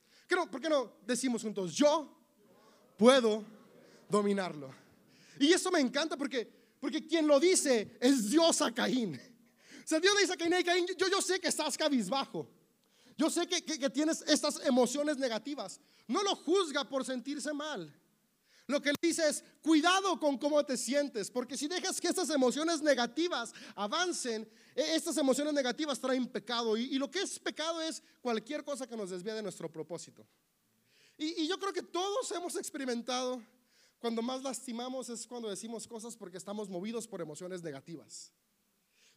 ¿Por 0.51 0.61
qué 0.61 0.69
no 0.69 0.95
decimos 1.05 1.43
juntos, 1.43 1.75
yo 1.75 2.17
puedo 2.97 3.45
dominarlo? 4.09 4.73
Y 5.39 5.53
eso 5.53 5.71
me 5.71 5.81
encanta 5.81 6.17
porque, 6.17 6.49
porque 6.81 7.07
quien 7.07 7.27
lo 7.27 7.39
dice 7.39 7.99
es 8.01 8.31
Dios 8.31 8.63
a 8.63 8.73
Caín. 8.73 9.21
O 9.85 9.87
sea, 9.87 10.01
Dios 10.01 10.15
dice 10.19 10.33
a 10.33 10.37
Caín, 10.37 10.55
Caín 10.65 10.87
yo, 10.97 11.09
yo 11.09 11.21
sé 11.21 11.41
que 11.41 11.49
estás 11.49 11.77
cabizbajo. 11.77 12.49
Yo 13.17 13.29
sé 13.29 13.47
que, 13.47 13.63
que 13.63 13.91
tienes 13.91 14.23
estas 14.23 14.65
emociones 14.65 15.19
negativas. 15.19 15.81
No 16.07 16.23
lo 16.23 16.35
juzga 16.35 16.89
por 16.89 17.05
sentirse 17.05 17.53
mal. 17.53 17.93
Lo 18.73 18.81
que 18.81 18.89
le 18.89 18.97
dice 19.03 19.29
es, 19.29 19.45
cuidado 19.61 20.19
con 20.19 20.39
cómo 20.39 20.65
te 20.65 20.79
sientes, 20.79 21.31
porque 21.31 21.59
si 21.59 21.69
dejas 21.69 22.01
que 22.01 22.09
estas 22.09 22.31
emociones 22.31 22.81
negativas 22.81 23.53
avancen, 23.75 24.49
e, 24.75 24.97
estas 24.97 25.19
emociones 25.19 25.53
negativas 25.53 26.01
traen 26.01 26.27
pecado. 26.27 26.75
Y, 26.79 26.99
lo 26.99 27.11
que 27.11 27.21
es 27.21 27.39
pecado 27.39 27.83
es 27.83 28.03
cualquier 28.23 28.65
cosa 28.65 28.87
que 28.87 28.97
nos 28.97 29.11
desvía 29.11 29.35
de 29.35 29.43
nuestro 29.43 29.71
propósito. 29.71 30.27
Y, 31.19 31.43
y 31.43 31.49
yo 31.49 31.59
creo 31.59 31.75
que 31.75 31.83
todos 31.83 32.33
hemos 32.33 32.57
experimentado, 32.57 33.43
cuando 33.99 34.23
más 34.23 34.43
lastimamos 34.43 35.11
es 35.11 35.27
cuando 35.27 35.51
decimos 35.51 35.87
cosas 35.87 36.17
porque 36.17 36.39
estamos 36.39 36.71
movidos 36.71 37.07
por 37.07 37.21
emociones 37.21 37.63
negativas. 37.63 38.33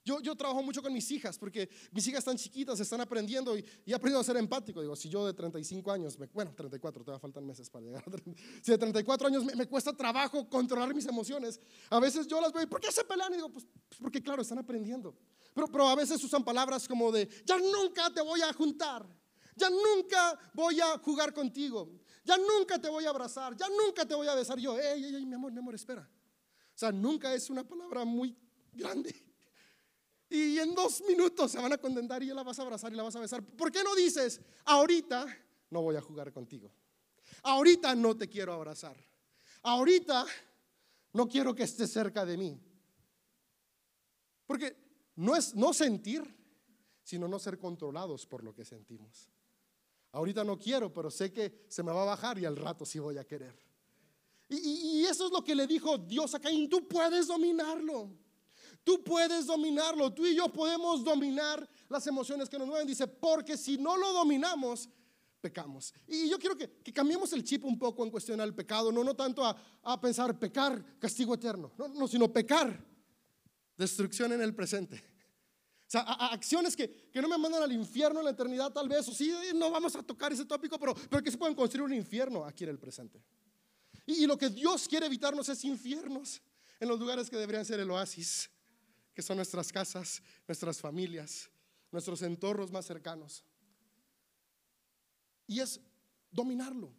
Yo, 0.06 0.22
yo 0.22 0.36
trabajo 0.36 0.62
mucho 0.62 0.84
con 0.84 0.94
mis 0.94 1.10
hijas 1.10 1.40
porque 1.40 1.68
mis 1.92 2.06
hijas 2.08 2.20
están 2.20 2.38
chiquitas, 2.38 2.80
están 2.80 3.02
aprendiendo 3.02 3.58
y, 3.58 3.66
y 3.86 3.92
aprendiendo 3.92 4.20
a 4.20 4.24
ser 4.24 4.38
empático. 4.38 4.80
Digo, 4.80 4.96
si 4.96 5.10
yo 5.10 5.26
de 5.26 5.34
35 5.34 5.92
años, 5.92 6.16
bueno, 6.32 6.54
34, 6.56 7.04
todavía 7.04 7.20
faltan 7.20 7.44
meses 7.44 7.72
para 7.72 7.86
llegar 7.86 8.04
a 8.06 8.12
30, 8.12 8.42
Si 8.62 8.72
de 8.72 8.78
34 8.78 9.28
años 9.28 9.44
me, 9.44 9.66
cuesta 9.68 9.92
trabajo 9.94 10.48
controlar 10.48 10.94
mis 10.94 11.08
emociones, 11.08 11.60
a 11.90 12.00
veces 12.00 12.28
yo 12.28 12.40
las 12.40 12.54
veo 12.54 12.62
y 12.62 12.68
¿por 12.68 12.80
qué 12.80 12.92
se 12.92 13.04
pelean? 13.04 13.34
Y 13.34 13.38
digo, 13.38 13.50
pues, 13.50 13.66
pues, 13.90 14.00
porque 14.00 14.22
claro, 14.22 14.44
están 14.44 14.60
aprendiendo. 14.60 15.18
Pero, 15.56 15.68
pero 15.70 15.88
a 15.88 15.96
veces 15.96 16.24
usan 16.24 16.44
palabras 16.44 16.88
como 16.88 17.12
de, 17.12 17.28
ya 17.44 17.58
nunca 17.58 18.14
te 18.14 18.22
voy 18.22 18.42
a 18.42 18.54
juntar. 18.54 19.08
Ya 19.56 19.70
nunca 19.72 20.38
voy 20.54 20.80
a 20.82 21.00
jugar 21.00 21.34
contigo. 21.34 21.90
Ya 22.24 22.38
nunca 22.38 22.80
te 22.80 22.90
voy 22.90 23.06
a 23.06 23.10
abrazar. 23.10 23.56
Ya 23.56 23.68
nunca 23.70 24.06
te 24.06 24.14
voy 24.14 24.28
a 24.28 24.36
besar. 24.36 24.60
Yo, 24.60 24.78
ey, 24.78 25.04
ey, 25.04 25.26
mi 25.26 25.34
amor, 25.34 25.52
mi 25.52 25.60
amor, 25.60 25.74
espera. 25.74 26.08
O 26.76 26.78
sea, 26.78 26.92
nunca 26.92 27.34
es 27.34 27.50
una 27.50 27.64
palabra 27.64 28.06
muy 28.06 28.38
grande. 28.74 29.16
Y 30.29 30.58
en 30.58 30.74
dos 30.74 31.03
minutos 31.08 31.51
se 31.51 31.60
van 31.60 31.74
a 31.74 31.77
contentar 31.77 32.24
y 32.24 32.27
la 32.27 32.44
vas 32.44 32.58
a 32.58 32.63
abrazar 32.63 32.91
y 32.91 32.96
la 32.96 33.03
vas 33.03 33.15
a 33.15 33.20
besar. 33.20 33.44
¿Por 33.44 33.72
qué 33.72 33.84
no 33.84 33.96
dices, 33.96 34.41
ahorita 34.65 35.25
no 35.69 35.82
voy 35.82 35.95
a 35.95 36.02
jugar 36.02 36.32
contigo? 36.34 36.71
Ahorita 37.43 37.93
no 37.95 38.17
te 38.17 38.28
quiero 38.28 38.54
abrazar. 38.54 38.95
Ahorita 39.62 40.26
no 41.13 41.28
quiero 41.28 41.54
que 41.54 41.63
estés 41.63 41.91
cerca 41.91 42.26
de 42.26 42.38
mí. 42.38 42.60
Porque 44.47 44.76
no 45.15 45.36
es 45.36 45.56
no 45.56 45.73
sentir, 45.73 46.23
sino 47.04 47.28
no 47.28 47.39
ser 47.39 47.60
controlados 47.60 48.26
por 48.26 48.43
lo 48.43 48.54
que 48.54 48.65
sentimos. 48.65 49.30
Ahorita 50.12 50.43
no 50.43 50.58
quiero, 50.58 50.91
pero 50.91 51.12
sé 51.12 51.32
que 51.32 51.65
se 51.67 51.84
me 51.84 51.91
va 51.91 52.02
a 52.02 52.06
bajar 52.06 52.39
y 52.39 52.45
al 52.45 52.56
rato 52.56 52.86
sí 52.86 53.00
voy 53.00 53.17
a 53.17 53.26
querer. 53.26 53.56
Y, 54.50 55.02
y 55.02 55.06
eso 55.06 55.26
es 55.26 55.32
lo 55.32 55.43
que 55.43 55.56
le 55.56 55.67
dijo 55.67 55.97
Dios 55.97 56.34
a 56.34 56.39
Caín, 56.39 56.69
tú 56.69 56.88
puedes 56.88 57.28
dominarlo. 57.28 58.25
Tú 58.86 59.04
puedes 59.04 59.48
dominarlo, 59.48 60.13
tú 60.13 60.28
y 60.28 60.36
yo 60.36 60.48
podemos 60.48 61.04
dominar 61.04 61.67
las 61.89 62.06
emociones 62.06 62.48
que 62.48 62.60
nos 62.60 62.67
mueven. 62.67 62.86
Dice, 62.86 63.08
porque 63.08 63.58
si 63.58 63.80
no 63.80 63.98
lo 63.98 64.13
dominamos, 64.13 64.88
pecamos. 65.41 65.91
Y 66.08 66.30
yo 66.30 66.38
quiero 66.38 66.56
que, 66.56 66.69
cambiemos 66.93 67.34
el 67.34 67.43
chip 67.43 67.65
un 67.65 67.80
poco 67.80 68.06
en 68.06 68.12
cuestión 68.12 68.39
al 68.39 68.54
pecado, 68.54 68.91
no, 68.91 69.04
no 69.04 69.15
tanto 69.15 69.43
a, 69.43 70.00
pensar 70.00 70.38
pecar, 70.38 71.00
castigo 71.00 71.34
eterno, 71.34 71.71
no, 71.80 71.88
no, 71.88 72.08
sino 72.08 72.32
pecar, 72.32 72.80
destrucción 73.76 74.34
en 74.34 74.41
el 74.41 74.54
presente. 74.54 75.04
O 75.88 75.89
sea, 75.89 76.02
acciones 76.02 76.76
que, 76.76 77.10
no 77.15 77.28
me 77.28 77.39
mandan 77.39 77.63
al 77.63 77.71
infierno 77.71 78.19
en 78.19 78.26
la 78.26 78.32
eternidad 78.32 78.71
tal 78.71 78.88
vez, 78.88 79.08
o 79.08 79.15
sí, 79.15 79.34
no 79.56 79.71
vamos 79.71 79.95
a 79.95 80.04
tocar 80.04 80.32
ese 80.32 80.45
tópico, 80.45 80.78
pero, 80.78 80.93
pero 81.10 81.24
que 81.24 81.32
se 81.32 81.39
pueden 81.39 81.56
construir 81.56 81.86
un 81.86 81.93
infierno 81.93 82.45
aquí 82.45 82.65
en 82.65 82.69
el 82.69 82.78
presente. 82.78 83.19
Y, 84.06 84.24
y 84.24 84.28
lo 84.28 84.38
que 84.38 84.50
Dios 84.50 84.88
quiere 84.88 85.08
evitarnos 85.08 85.50
es 85.50 85.65
infiernos 85.65 86.39
en 86.80 86.88
los 86.88 87.00
lugares 87.00 87.32
que 87.32 87.38
deberían 87.38 87.65
ser 87.65 87.80
el 87.80 87.89
oasis 87.89 88.52
que 89.15 89.21
son 89.21 89.38
nuestras 89.38 89.71
casas, 89.71 90.21
nuestras 90.45 90.80
familias, 90.80 91.49
nuestros 91.89 92.21
entornos 92.21 92.69
más 92.69 92.86
cercanos. 92.86 93.45
Y 95.47 95.62
es 95.62 95.80
dominarlo. 96.30 96.93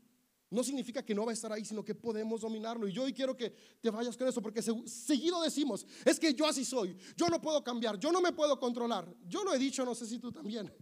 No 0.48 0.64
significa 0.64 1.04
que 1.04 1.14
no 1.14 1.26
va 1.26 1.32
a 1.32 1.34
estar 1.34 1.52
ahí, 1.52 1.64
sino 1.64 1.84
que 1.84 1.94
podemos 1.94 2.40
dominarlo. 2.40 2.88
Y 2.88 2.92
yo 2.92 3.02
hoy 3.02 3.12
quiero 3.12 3.36
que 3.36 3.50
te 3.50 3.90
vayas 3.90 4.16
con 4.16 4.26
eso, 4.26 4.40
porque 4.40 4.62
seguido 4.62 5.42
decimos, 5.42 5.86
es 6.04 6.18
que 6.18 6.32
yo 6.32 6.46
así 6.46 6.64
soy, 6.64 6.96
yo 7.16 7.28
no 7.28 7.40
puedo 7.40 7.62
cambiar, 7.62 7.98
yo 7.98 8.10
no 8.10 8.22
me 8.22 8.32
puedo 8.32 8.58
controlar. 8.58 9.12
Yo 9.26 9.44
lo 9.44 9.52
he 9.52 9.58
dicho, 9.58 9.84
no 9.84 9.94
sé 9.94 10.06
si 10.06 10.18
tú 10.18 10.32
también. 10.32 10.72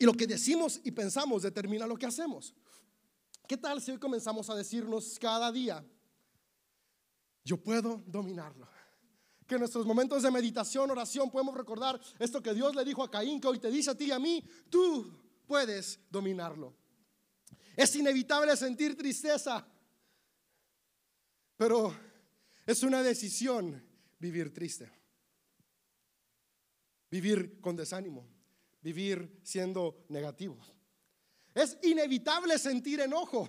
Y 0.00 0.04
lo 0.04 0.14
que 0.14 0.26
decimos 0.26 0.80
y 0.82 0.90
pensamos 0.90 1.42
determina 1.42 1.86
lo 1.86 1.96
que 1.96 2.06
hacemos. 2.06 2.54
¿Qué 3.46 3.56
tal 3.56 3.80
si 3.80 3.92
hoy 3.92 3.98
comenzamos 3.98 4.50
a 4.50 4.56
decirnos 4.56 5.18
cada 5.20 5.52
día, 5.52 5.84
yo 7.44 7.62
puedo 7.62 8.02
dominarlo. 8.06 8.68
Que 9.46 9.56
en 9.56 9.60
nuestros 9.60 9.84
momentos 9.84 10.22
de 10.22 10.30
meditación, 10.30 10.90
oración, 10.90 11.30
podemos 11.30 11.54
recordar 11.54 12.00
esto 12.18 12.42
que 12.42 12.54
Dios 12.54 12.74
le 12.74 12.84
dijo 12.84 13.02
a 13.02 13.10
Caín, 13.10 13.40
que 13.40 13.48
hoy 13.48 13.58
te 13.58 13.70
dice 13.70 13.90
a 13.90 13.94
ti 13.94 14.06
y 14.06 14.10
a 14.10 14.18
mí, 14.18 14.42
tú 14.70 15.20
puedes 15.46 16.00
dominarlo. 16.10 16.74
Es 17.76 17.94
inevitable 17.96 18.56
sentir 18.56 18.96
tristeza, 18.96 19.66
pero 21.56 21.94
es 22.64 22.82
una 22.82 23.02
decisión 23.02 23.84
vivir 24.18 24.54
triste, 24.54 24.90
vivir 27.10 27.60
con 27.60 27.76
desánimo, 27.76 28.26
vivir 28.80 29.40
siendo 29.42 30.06
negativo. 30.08 30.58
Es 31.52 31.76
inevitable 31.82 32.58
sentir 32.58 33.00
enojo, 33.00 33.48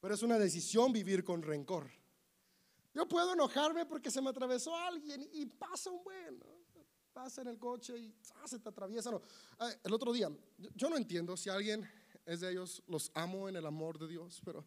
pero 0.00 0.14
es 0.14 0.22
una 0.22 0.38
decisión 0.38 0.92
vivir 0.92 1.24
con 1.24 1.42
rencor. 1.42 1.99
Yo 2.92 3.06
puedo 3.06 3.32
enojarme 3.32 3.86
porque 3.86 4.10
se 4.10 4.20
me 4.20 4.30
atravesó 4.30 4.74
alguien 4.74 5.28
y 5.32 5.46
pasa 5.46 5.90
un 5.90 6.02
buen, 6.02 6.42
pasa 7.12 7.42
en 7.42 7.48
el 7.48 7.58
coche 7.58 7.96
y 7.98 8.14
ah, 8.36 8.48
se 8.48 8.58
te 8.58 8.68
atraviesa. 8.68 9.10
el 9.84 9.92
otro 9.92 10.12
día, 10.12 10.28
yo 10.74 10.90
no 10.90 10.96
entiendo 10.96 11.36
si 11.36 11.48
alguien 11.48 11.88
es 12.26 12.40
de 12.40 12.50
ellos, 12.50 12.82
los 12.86 13.10
amo 13.14 13.48
en 13.48 13.56
el 13.56 13.66
amor 13.66 13.98
de 13.98 14.08
Dios, 14.08 14.40
pero 14.44 14.64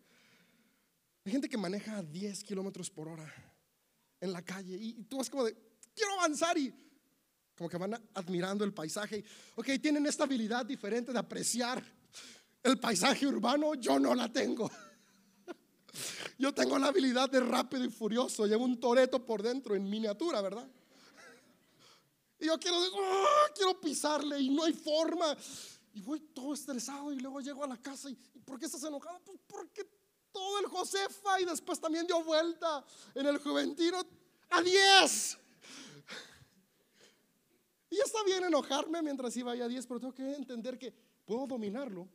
hay 1.25 1.31
gente 1.31 1.49
que 1.49 1.57
maneja 1.57 1.97
a 1.97 2.03
10 2.03 2.43
kilómetros 2.43 2.89
por 2.89 3.07
hora 3.07 3.31
en 4.19 4.31
la 4.31 4.41
calle 4.41 4.77
y, 4.77 5.03
tú 5.03 5.17
vas 5.17 5.29
como 5.29 5.43
de, 5.43 5.55
quiero 5.93 6.13
avanzar 6.13 6.57
y 6.57 6.73
como 7.55 7.69
que 7.69 7.77
van 7.77 7.93
admirando 8.13 8.63
el 8.63 8.73
paisaje. 8.73 9.23
Ok, 9.55 9.67
tienen 9.81 10.05
esta 10.05 10.23
habilidad 10.23 10.65
diferente 10.65 11.12
de 11.12 11.19
apreciar 11.19 11.83
el 12.63 12.79
paisaje 12.79 13.27
urbano, 13.27 13.75
yo 13.75 13.99
no 13.99 14.15
la 14.15 14.31
tengo. 14.31 14.71
Yo 16.43 16.53
tengo 16.53 16.77
la 16.77 16.88
habilidad 16.88 17.29
de 17.29 17.39
rápido 17.39 17.86
y 17.86 17.89
furioso. 17.89 18.45
Llevo 18.45 18.65
un 18.65 18.77
toreto 18.77 19.25
por 19.25 19.41
dentro 19.41 19.75
en 19.75 19.89
miniatura, 19.89 20.41
¿verdad? 20.41 20.67
Y 22.38 22.47
yo 22.47 22.60
quiero, 22.60 22.79
¡ah! 22.79 23.49
quiero 23.56 23.79
pisarle 23.79 24.41
y 24.41 24.49
no 24.49 24.65
hay 24.65 24.73
forma. 24.73 25.38
Y 25.93 26.01
voy 26.01 26.19
todo 26.19 26.53
estresado 26.53 27.13
y 27.13 27.19
luego 27.21 27.39
llego 27.39 27.63
a 27.63 27.67
la 27.67 27.77
casa 27.77 28.10
y, 28.10 28.15
¿por 28.43 28.60
qué 28.60 28.65
estás 28.65 28.84
enojado? 28.84 29.21
Pues 29.23 29.39
porque 29.47 29.89
todo 30.34 30.60
el 30.60 30.65
Josefa 30.65 31.39
y 31.39 31.45
después 31.45 31.79
también 31.79 32.06
dio 32.06 32.21
vuelta 32.21 32.84
en 33.15 33.25
el 33.25 33.38
Juventino 33.38 34.06
a 34.49 34.62
10. 34.62 35.38
Y 37.89 38.01
está 38.01 38.21
bien 38.25 38.43
enojarme 38.43 39.01
mientras 39.01 39.34
iba 39.38 39.53
a 39.53 39.67
10, 39.69 39.88
pero 39.88 40.01
tengo 40.01 40.13
que 40.13 40.29
entender 40.36 40.77
que 40.77 40.91
puedo 41.23 41.47
dominarlo 41.47 42.06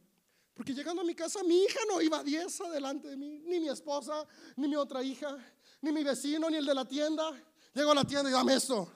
porque 0.58 0.74
llegando 0.74 1.02
a 1.02 1.04
mi 1.04 1.14
casa, 1.14 1.44
mi 1.44 1.62
hija 1.62 1.78
no 1.88 2.02
iba 2.02 2.18
a 2.18 2.24
10 2.24 2.62
adelante 2.62 3.06
de 3.06 3.16
mí, 3.16 3.44
ni 3.46 3.60
mi 3.60 3.68
esposa, 3.68 4.26
ni 4.56 4.66
mi 4.66 4.74
otra 4.74 5.04
hija. 5.04 5.38
ni 5.82 5.92
mi 5.92 6.02
vecino, 6.02 6.50
ni 6.50 6.56
el 6.56 6.66
de 6.66 6.74
la 6.74 6.84
tienda. 6.84 7.30
Llego 7.72 7.92
a 7.92 7.94
la 7.94 8.04
tienda 8.04 8.28
y 8.28 8.32
dame 8.32 8.54
esto. 8.54 8.90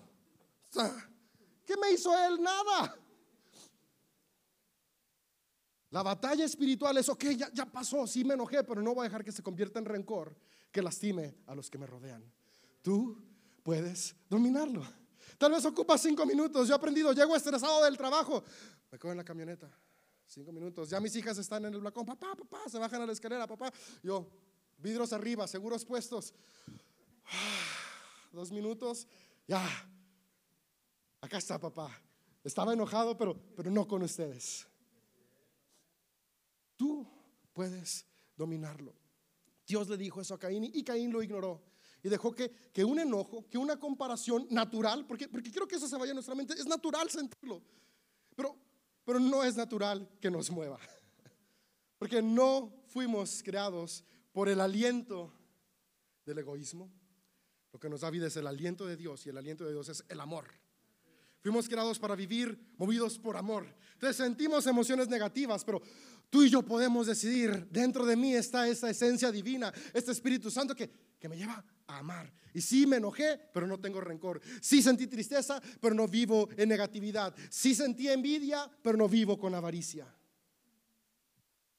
¿Qué 1.64 1.76
me 1.76 1.92
hizo 1.92 2.12
él? 2.18 2.42
Nada. 2.42 2.98
La 5.90 6.02
batalla 6.02 6.44
espiritual 6.44 6.98
es, 6.98 7.08
ok, 7.08 7.26
ya, 7.36 7.48
ya 7.52 7.64
pasó, 7.64 8.08
sí 8.08 8.24
me 8.24 8.34
enojé, 8.34 8.64
pero 8.64 8.82
no 8.82 8.92
voy 8.92 9.02
a 9.02 9.08
dejar 9.08 9.22
que 9.22 9.30
se 9.30 9.44
convierta 9.44 9.78
en 9.78 9.84
rencor 9.84 10.36
que 10.72 10.82
lastime 10.82 11.36
a 11.46 11.54
los 11.54 11.70
que 11.70 11.78
me 11.78 11.86
rodean. 11.86 12.24
Tú 12.82 13.22
puedes 13.62 14.16
dominarlo. 14.28 14.82
Tal 15.38 15.52
vez 15.52 15.64
ocupa 15.64 15.96
cinco 15.96 16.26
minutos. 16.26 16.66
Yo 16.66 16.74
he 16.74 16.76
aprendido, 16.76 17.12
llego 17.12 17.36
estresado 17.36 17.84
del 17.84 17.96
trabajo, 17.96 18.42
me 18.90 18.98
cojo 18.98 19.12
en 19.12 19.18
la 19.18 19.24
camioneta. 19.24 19.70
Cinco 20.32 20.50
minutos. 20.50 20.88
Ya 20.88 20.98
mis 20.98 21.14
hijas 21.14 21.36
están 21.36 21.66
en 21.66 21.74
el 21.74 21.82
balcón. 21.82 22.06
Papá, 22.06 22.34
papá, 22.34 22.66
se 22.66 22.78
bajan 22.78 23.02
a 23.02 23.06
la 23.06 23.12
escalera, 23.12 23.46
papá. 23.46 23.70
Yo, 24.02 24.26
vidrios 24.78 25.12
arriba, 25.12 25.46
seguros 25.46 25.84
puestos. 25.84 26.32
Dos 28.32 28.50
minutos. 28.50 29.06
Ya. 29.46 29.62
Acá 31.20 31.36
está, 31.36 31.60
papá. 31.60 32.00
Estaba 32.42 32.72
enojado, 32.72 33.14
pero, 33.18 33.38
pero 33.54 33.70
no 33.70 33.86
con 33.86 34.02
ustedes. 34.02 34.66
Tú 36.78 37.06
puedes 37.52 38.06
dominarlo. 38.34 38.94
Dios 39.66 39.86
le 39.90 39.98
dijo 39.98 40.22
eso 40.22 40.32
a 40.32 40.38
Caín 40.38 40.64
y 40.64 40.82
Caín 40.82 41.12
lo 41.12 41.22
ignoró. 41.22 41.62
Y 42.02 42.08
dejó 42.08 42.34
que, 42.34 42.50
que 42.72 42.86
un 42.86 42.98
enojo, 42.98 43.50
que 43.50 43.58
una 43.58 43.78
comparación 43.78 44.46
natural, 44.48 45.06
porque, 45.06 45.28
porque 45.28 45.50
quiero 45.50 45.68
que 45.68 45.76
eso 45.76 45.86
se 45.86 45.98
vaya 45.98 46.12
a 46.12 46.14
nuestra 46.14 46.34
mente, 46.34 46.54
es 46.54 46.66
natural 46.66 47.10
sentirlo, 47.10 47.62
pero, 49.04 49.20
no 49.20 49.44
es 49.44 49.56
natural 49.56 50.08
que 50.20 50.30
nos 50.30 50.50
mueva. 50.50 50.78
Porque 51.98 52.22
no 52.22 52.72
fuimos 52.86 53.42
creados 53.42 54.04
por 54.32 54.48
el 54.48 54.60
aliento 54.60 55.32
del 56.24 56.38
egoísmo. 56.38 56.90
Lo 57.72 57.80
que 57.80 57.88
nos 57.88 58.00
da 58.00 58.10
vida 58.10 58.26
es 58.26 58.36
el 58.36 58.46
aliento 58.46 58.86
de 58.86 58.96
Dios 58.96 59.24
y 59.26 59.30
el 59.30 59.38
aliento 59.38 59.64
de 59.64 59.72
Dios 59.72 59.88
es 59.88 60.04
el 60.08 60.20
amor. 60.20 60.46
Fuimos 61.40 61.68
creados 61.68 61.98
para 61.98 62.14
vivir 62.14 62.74
movidos 62.76 63.18
por 63.18 63.36
amor. 63.36 63.66
Entonces 63.94 64.16
sentimos 64.16 64.66
emociones 64.66 65.08
negativas, 65.08 65.64
pero 65.64 65.82
tú 66.30 66.42
y 66.42 66.50
yo 66.50 66.62
podemos 66.62 67.06
decidir, 67.06 67.66
dentro 67.70 68.06
de 68.06 68.16
mí 68.16 68.34
está 68.34 68.68
esa 68.68 68.90
esencia 68.90 69.32
divina, 69.32 69.72
este 69.92 70.12
Espíritu 70.12 70.50
Santo 70.50 70.74
que, 70.74 70.90
que 71.18 71.28
me 71.28 71.36
lleva 71.36 71.64
amar. 71.98 72.32
Y 72.54 72.60
sí 72.60 72.86
me 72.86 72.96
enojé, 72.96 73.38
pero 73.52 73.66
no 73.66 73.80
tengo 73.80 74.00
rencor. 74.00 74.40
Sí 74.60 74.82
sentí 74.82 75.06
tristeza, 75.06 75.60
pero 75.80 75.94
no 75.94 76.06
vivo 76.06 76.48
en 76.56 76.68
negatividad. 76.68 77.34
Sí 77.50 77.74
sentí 77.74 78.08
envidia, 78.08 78.70
pero 78.82 78.98
no 78.98 79.08
vivo 79.08 79.38
con 79.38 79.54
avaricia. 79.54 80.06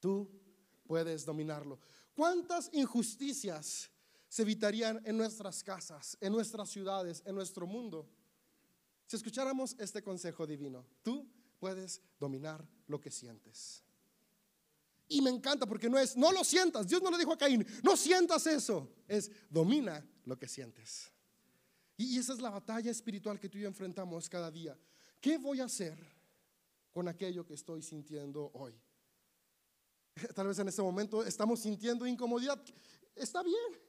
Tú 0.00 0.28
puedes 0.86 1.24
dominarlo. 1.24 1.78
¿Cuántas 2.14 2.70
injusticias 2.72 3.90
se 4.28 4.42
evitarían 4.42 5.00
en 5.04 5.16
nuestras 5.16 5.62
casas, 5.62 6.16
en 6.20 6.32
nuestras 6.32 6.70
ciudades, 6.70 7.22
en 7.24 7.34
nuestro 7.34 7.66
mundo? 7.66 8.08
Si 9.06 9.16
escucháramos 9.16 9.76
este 9.78 10.02
consejo 10.02 10.46
divino, 10.46 10.84
tú 11.02 11.30
puedes 11.60 12.02
dominar 12.18 12.66
lo 12.88 13.00
que 13.00 13.10
sientes. 13.10 13.83
Y 15.08 15.20
me 15.20 15.30
encanta 15.30 15.66
porque 15.66 15.88
no 15.88 15.98
es, 15.98 16.16
no 16.16 16.32
lo 16.32 16.42
sientas. 16.44 16.88
Dios 16.88 17.02
no 17.02 17.10
le 17.10 17.18
dijo 17.18 17.32
a 17.32 17.38
Caín, 17.38 17.66
no 17.82 17.96
sientas 17.96 18.46
eso. 18.46 18.90
Es, 19.06 19.30
domina 19.50 20.04
lo 20.24 20.38
que 20.38 20.48
sientes. 20.48 21.10
Y 21.96 22.18
esa 22.18 22.32
es 22.32 22.40
la 22.40 22.50
batalla 22.50 22.90
espiritual 22.90 23.38
que 23.38 23.48
tú 23.48 23.58
y 23.58 23.62
yo 23.62 23.68
enfrentamos 23.68 24.28
cada 24.28 24.50
día. 24.50 24.76
¿Qué 25.20 25.38
voy 25.38 25.60
a 25.60 25.64
hacer 25.64 25.96
con 26.90 27.08
aquello 27.08 27.46
que 27.46 27.54
estoy 27.54 27.82
sintiendo 27.82 28.50
hoy? 28.54 28.74
Tal 30.34 30.46
vez 30.46 30.58
en 30.58 30.68
este 30.68 30.82
momento 30.82 31.24
estamos 31.24 31.60
sintiendo 31.60 32.06
incomodidad. 32.06 32.60
Está 33.14 33.42
bien. 33.42 33.80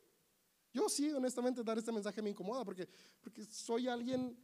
Yo 0.73 0.89
sí, 0.89 1.09
honestamente, 1.11 1.63
dar 1.63 1.77
este 1.77 1.91
mensaje 1.91 2.21
me 2.21 2.29
incomoda 2.29 2.65
porque, 2.65 2.87
porque 3.21 3.45
soy 3.45 3.87
alguien 3.87 4.37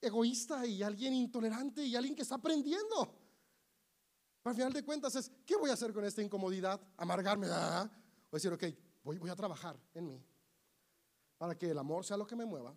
egoísta 0.00 0.66
y 0.66 0.82
alguien 0.82 1.14
intolerante 1.14 1.84
y 1.84 1.96
alguien 1.96 2.14
que 2.14 2.22
está 2.22 2.36
aprendiendo. 2.36 3.14
Al 4.48 4.54
final 4.54 4.72
de 4.72 4.82
cuentas 4.82 5.14
es, 5.14 5.30
¿qué 5.44 5.56
voy 5.56 5.68
a 5.68 5.74
hacer 5.74 5.92
con 5.92 6.06
esta 6.06 6.22
incomodidad? 6.22 6.80
¿Amargarme? 6.96 7.48
Ah, 7.50 7.90
o 8.30 8.36
decir, 8.36 8.50
ok, 8.50 8.64
voy, 9.04 9.18
voy 9.18 9.28
a 9.28 9.36
trabajar 9.36 9.78
en 9.92 10.08
mí 10.08 10.24
para 11.36 11.56
que 11.56 11.70
el 11.70 11.78
amor 11.78 12.02
sea 12.02 12.16
lo 12.16 12.26
que 12.26 12.34
me 12.34 12.46
mueva 12.46 12.74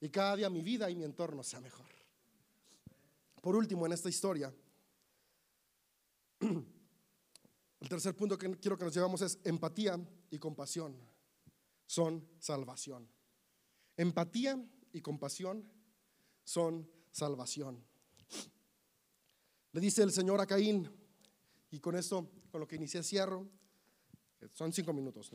y 0.00 0.08
cada 0.08 0.36
día 0.36 0.48
mi 0.48 0.62
vida 0.62 0.88
y 0.88 0.94
mi 0.94 1.02
entorno 1.02 1.42
sea 1.42 1.60
mejor. 1.60 1.86
Por 3.42 3.56
último, 3.56 3.86
en 3.86 3.92
esta 3.92 4.08
historia, 4.08 4.54
el 6.40 7.88
tercer 7.88 8.14
punto 8.14 8.38
que 8.38 8.48
quiero 8.58 8.78
que 8.78 8.84
nos 8.84 8.94
llevamos 8.94 9.20
es 9.22 9.40
empatía 9.42 9.98
y 10.30 10.38
compasión 10.38 10.96
son 11.86 12.24
salvación. 12.38 13.10
Empatía 13.96 14.64
y 14.92 15.00
compasión 15.00 15.68
son 16.44 16.88
salvación. 17.10 17.84
Le 19.72 19.80
dice 19.80 20.04
el 20.04 20.12
Señor 20.12 20.40
a 20.40 20.46
Caín, 20.46 20.99
y 21.70 21.78
con 21.78 21.96
esto, 21.96 22.30
con 22.50 22.60
lo 22.60 22.66
que 22.66 22.76
inicié, 22.76 23.02
cierro. 23.02 23.48
Son 24.52 24.72
cinco 24.72 24.92
minutos, 24.92 25.30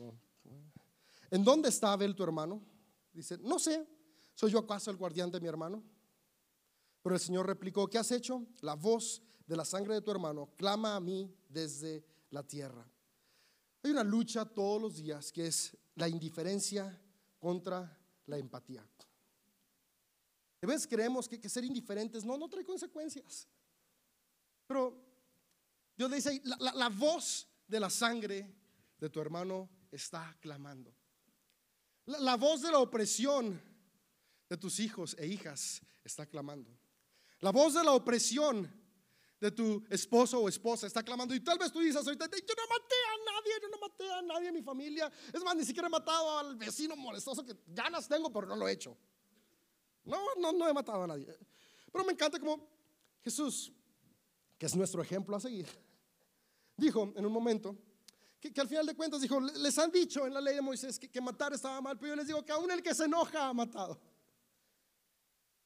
¿En 1.30 1.42
dónde 1.42 1.68
está 1.68 1.92
Abel 1.92 2.14
tu 2.14 2.22
hermano? 2.22 2.62
Dice, 3.12 3.38
no 3.38 3.58
sé, 3.58 3.86
¿soy 4.34 4.52
yo 4.52 4.58
acaso 4.58 4.90
el 4.90 4.96
guardián 4.96 5.30
de 5.30 5.40
mi 5.40 5.48
hermano? 5.48 5.82
Pero 7.02 7.14
el 7.14 7.20
Señor 7.20 7.46
replicó, 7.46 7.88
¿qué 7.88 7.98
has 7.98 8.10
hecho? 8.10 8.46
La 8.60 8.74
voz 8.74 9.22
de 9.46 9.56
la 9.56 9.64
sangre 9.64 9.94
de 9.94 10.02
tu 10.02 10.10
hermano 10.10 10.50
clama 10.56 10.96
a 10.96 11.00
mí 11.00 11.32
desde 11.48 12.04
la 12.30 12.42
tierra. 12.42 12.88
Hay 13.82 13.90
una 13.90 14.04
lucha 14.04 14.44
todos 14.44 14.80
los 14.80 14.96
días 14.96 15.32
que 15.32 15.46
es 15.46 15.76
la 15.94 16.08
indiferencia 16.08 17.00
contra 17.38 17.96
la 18.26 18.38
empatía. 18.38 18.86
A 20.62 20.66
veces 20.66 20.88
creemos 20.88 21.28
que, 21.28 21.40
que 21.40 21.48
ser 21.48 21.64
indiferentes 21.64 22.24
no, 22.24 22.36
no 22.36 22.48
trae 22.48 22.64
consecuencias. 22.64 23.48
Pero 24.66 25.05
Dios 25.96 26.10
le 26.10 26.16
dice, 26.16 26.42
la, 26.44 26.72
la, 26.74 26.88
voz 26.88 27.48
de 27.66 27.80
la 27.80 27.88
sangre 27.88 28.54
de 28.98 29.08
tu 29.08 29.20
hermano 29.20 29.68
está 29.90 30.36
clamando. 30.40 30.94
La, 32.06 32.36
voz 32.36 32.62
de 32.62 32.70
la 32.70 32.78
opresión 32.78 33.60
de 34.48 34.56
tus 34.56 34.78
hijos 34.78 35.16
e 35.18 35.26
hijas 35.26 35.82
está 36.04 36.26
clamando. 36.26 36.70
La 37.40 37.50
voz 37.50 37.74
de 37.74 37.82
la 37.82 37.92
opresión 37.92 38.70
de 39.40 39.50
tu 39.50 39.84
esposo 39.90 40.40
o 40.40 40.48
esposa 40.48 40.86
está 40.86 41.02
clamando. 41.02 41.34
Y 41.34 41.40
tal 41.40 41.58
vez 41.58 41.72
tú 41.72 41.80
dices 41.80 42.04
yo 42.04 42.12
no 42.12 42.18
maté 42.18 42.96
a 43.08 43.32
nadie, 43.32 43.52
yo 43.60 43.68
no 43.68 43.78
maté 43.78 44.12
a 44.12 44.22
nadie 44.22 44.48
en 44.48 44.54
mi 44.54 44.62
familia. 44.62 45.10
Es 45.32 45.42
más, 45.42 45.56
ni 45.56 45.64
siquiera 45.64 45.88
he 45.88 45.90
matado 45.90 46.38
al 46.38 46.56
vecino 46.56 46.94
molestoso 46.94 47.44
que 47.44 47.56
ganas 47.66 48.08
tengo, 48.08 48.32
pero 48.32 48.46
no 48.46 48.56
lo 48.56 48.68
he 48.68 48.72
hecho. 48.72 48.96
No, 50.04 50.20
no, 50.38 50.52
no 50.52 50.68
he 50.68 50.72
matado 50.72 51.02
a 51.02 51.06
nadie. 51.06 51.26
Pero 51.90 52.04
me 52.04 52.12
encanta 52.12 52.38
como 52.38 52.68
Jesús, 53.22 53.72
que 54.56 54.66
es 54.66 54.76
nuestro 54.76 55.02
ejemplo 55.02 55.34
a 55.34 55.40
seguir, 55.40 55.66
dijo 56.76 57.12
en 57.16 57.24
un 57.24 57.32
momento 57.32 57.76
que, 58.40 58.60
al 58.60 58.68
final 58.68 58.86
de 58.86 58.94
cuentas 58.94 59.20
dijo, 59.20 59.40
les 59.40 59.78
han 59.78 59.90
dicho 59.90 60.26
en 60.26 60.34
la 60.34 60.40
ley 60.40 60.54
de 60.54 60.62
Moisés 60.62 60.98
que, 60.98 61.08
que 61.08 61.20
matar 61.20 61.52
estaba 61.52 61.80
mal, 61.80 61.98
pero 61.98 62.12
yo 62.12 62.16
les 62.16 62.26
digo 62.26 62.44
que 62.44 62.52
aún 62.52 62.70
el 62.70 62.82
que 62.82 62.94
se 62.94 63.04
enoja 63.04 63.48
ha 63.48 63.54
matado. 63.54 64.00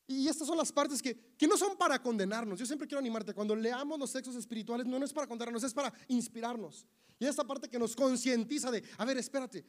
Y 0.06 0.26
estas 0.26 0.48
son 0.48 0.56
las 0.58 0.72
partes 0.72 1.00
que, 1.00 1.16
que, 1.38 1.46
no 1.46 1.56
son 1.56 1.76
para 1.76 2.02
condenarnos. 2.02 2.58
Yo 2.58 2.66
siempre 2.66 2.88
quiero 2.88 2.98
animarte. 2.98 3.32
Cuando 3.32 3.54
leamos 3.54 3.96
los 3.96 4.10
textos 4.10 4.34
espirituales, 4.34 4.84
no, 4.84 4.98
no 4.98 5.04
es 5.04 5.12
para 5.12 5.28
condenarnos, 5.28 5.62
es 5.62 5.72
para 5.72 5.92
inspirarnos. 6.08 6.84
Y 7.16 7.26
esta 7.26 7.44
parte 7.44 7.68
que 7.68 7.78
nos 7.78 7.94
concientiza 7.94 8.72
de, 8.72 8.82
a 8.98 9.04
ver, 9.04 9.18
espérate, 9.18 9.64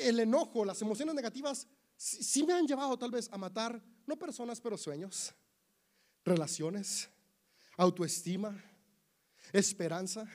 el 0.00 0.20
enojo, 0.20 0.66
las 0.66 0.82
emociones 0.82 1.14
negativas, 1.14 1.66
sí 1.96 2.42
me 2.42 2.52
han 2.52 2.66
llevado 2.66 2.98
tal 2.98 3.10
vez 3.10 3.28
a 3.32 3.38
matar, 3.38 3.82
no 4.06 4.18
personas, 4.18 4.60
pero 4.60 4.76
sueños, 4.76 5.32
relaciones, 6.24 7.08
autoestima, 7.78 8.62
esperanza. 9.52 10.26